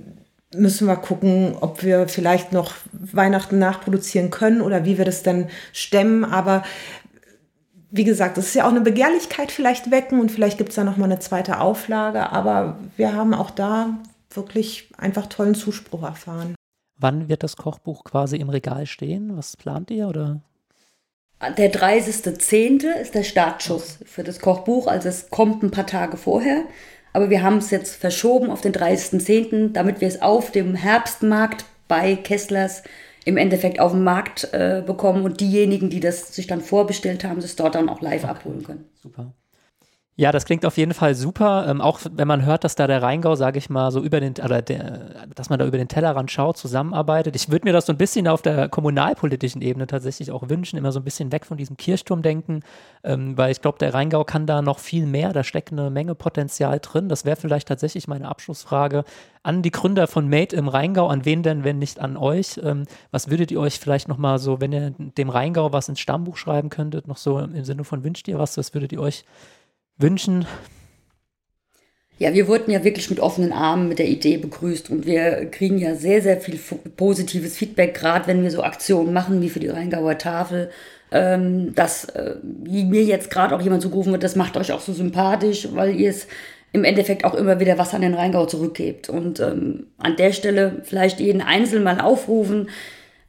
[0.55, 5.49] müssen wir gucken, ob wir vielleicht noch Weihnachten nachproduzieren können oder wie wir das dann
[5.73, 6.63] stemmen, aber
[7.89, 10.83] wie gesagt, es ist ja auch eine Begehrlichkeit vielleicht wecken und vielleicht gibt es da
[10.83, 13.97] noch mal eine zweite Auflage, aber wir haben auch da
[14.31, 16.56] wirklich einfach tollen Zuspruch erfahren.
[16.97, 19.37] Wann wird das Kochbuch quasi im Regal stehen?
[19.37, 20.41] Was plant ihr oder?
[21.57, 22.87] Der 30.10.
[22.99, 26.63] ist der Startschuss für das Kochbuch, also es kommt ein paar Tage vorher.
[27.13, 31.65] Aber wir haben es jetzt verschoben auf den 30.10., damit wir es auf dem Herbstmarkt
[31.87, 32.83] bei Kesslers
[33.25, 37.39] im Endeffekt auf dem Markt äh, bekommen und diejenigen, die das sich dann vorbestellt haben,
[37.39, 38.31] es dort dann auch live okay.
[38.31, 38.85] abholen können.
[38.95, 39.33] Super.
[40.19, 41.67] Ja, das klingt auf jeden Fall super.
[41.69, 44.33] Ähm, auch wenn man hört, dass da der Rheingau, sage ich mal, so über den,
[44.43, 47.35] oder der, dass man da über den Tellerrand schaut, zusammenarbeitet.
[47.35, 50.91] Ich würde mir das so ein bisschen auf der kommunalpolitischen Ebene tatsächlich auch wünschen, immer
[50.91, 52.63] so ein bisschen weg von diesem Kirchturmdenken,
[53.03, 56.15] ähm, weil ich glaube, der Rheingau kann da noch viel mehr, da steckt eine Menge
[56.15, 57.09] Potenzial drin.
[57.09, 59.03] Das wäre vielleicht tatsächlich meine Abschlussfrage
[59.43, 61.09] an die Gründer von Made im Rheingau.
[61.09, 62.59] An wen denn, wenn nicht an euch?
[62.63, 66.37] Ähm, was würdet ihr euch vielleicht nochmal so, wenn ihr dem Rheingau was ins Stammbuch
[66.37, 69.23] schreiben könntet, noch so im Sinne von wünscht ihr was, was würdet ihr euch
[69.97, 70.45] wünschen?
[72.19, 75.77] Ja, wir wurden ja wirklich mit offenen Armen mit der Idee begrüßt und wir kriegen
[75.77, 76.59] ja sehr, sehr viel
[76.95, 80.71] positives Feedback, gerade wenn wir so Aktionen machen wie für die Rheingauer Tafel.
[81.09, 84.91] Ähm, dass äh, mir jetzt gerade auch jemand zugerufen wird, das macht euch auch so
[84.91, 86.27] sympathisch, weil ihr es
[86.73, 89.07] im Endeffekt auch immer wieder was an den Rheingau zurückgebt.
[89.07, 92.69] Und ähm, an der Stelle vielleicht jeden Einzelnen mal aufrufen,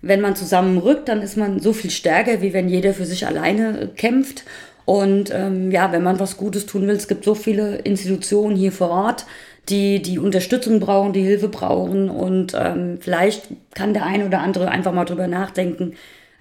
[0.00, 3.90] wenn man zusammenrückt, dann ist man so viel stärker, wie wenn jeder für sich alleine
[3.96, 4.44] kämpft.
[4.88, 8.72] Und ähm, ja, wenn man was Gutes tun will, es gibt so viele Institutionen hier
[8.72, 9.26] vor Ort,
[9.68, 12.08] die die Unterstützung brauchen, die Hilfe brauchen.
[12.08, 15.92] Und ähm, vielleicht kann der eine oder andere einfach mal drüber nachdenken,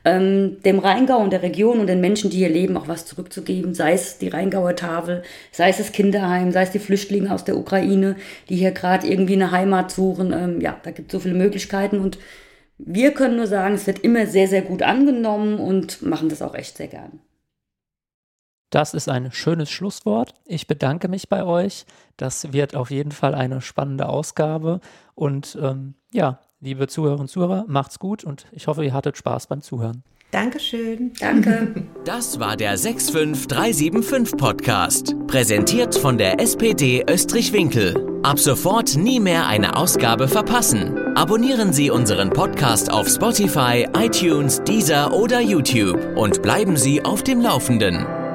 [0.06, 3.74] ähm, dem Rheingau und der Region und den Menschen, die hier leben, auch was zurückzugeben.
[3.74, 7.58] Sei es die Rheingauer Tafel, sei es das Kinderheim, sei es die Flüchtlinge aus der
[7.58, 8.16] Ukraine,
[8.48, 10.32] die hier gerade irgendwie eine Heimat suchen.
[10.32, 12.18] Ähm, ja, da gibt es so viele Möglichkeiten und
[12.78, 16.56] wir können nur sagen, es wird immer sehr, sehr gut angenommen und machen das auch
[16.56, 17.20] echt sehr gern.
[18.70, 20.34] Das ist ein schönes Schlusswort.
[20.46, 21.86] Ich bedanke mich bei euch.
[22.18, 24.82] Das wird auf jeden Fall eine spannende Ausgabe.
[25.16, 29.48] Und ähm, ja, liebe Zuhörer und Zuhörer, macht's gut und ich hoffe, ihr hattet Spaß
[29.48, 30.04] beim Zuhören.
[30.32, 31.14] Dankeschön.
[31.20, 31.86] Danke.
[32.08, 38.22] Das war der 65375 Podcast, präsentiert von der SPD Österreich-Winkel.
[38.24, 40.98] Ab sofort nie mehr eine Ausgabe verpassen.
[41.18, 47.42] Abonnieren Sie unseren Podcast auf Spotify, iTunes, Deezer oder YouTube und bleiben Sie auf dem
[47.42, 48.27] Laufenden.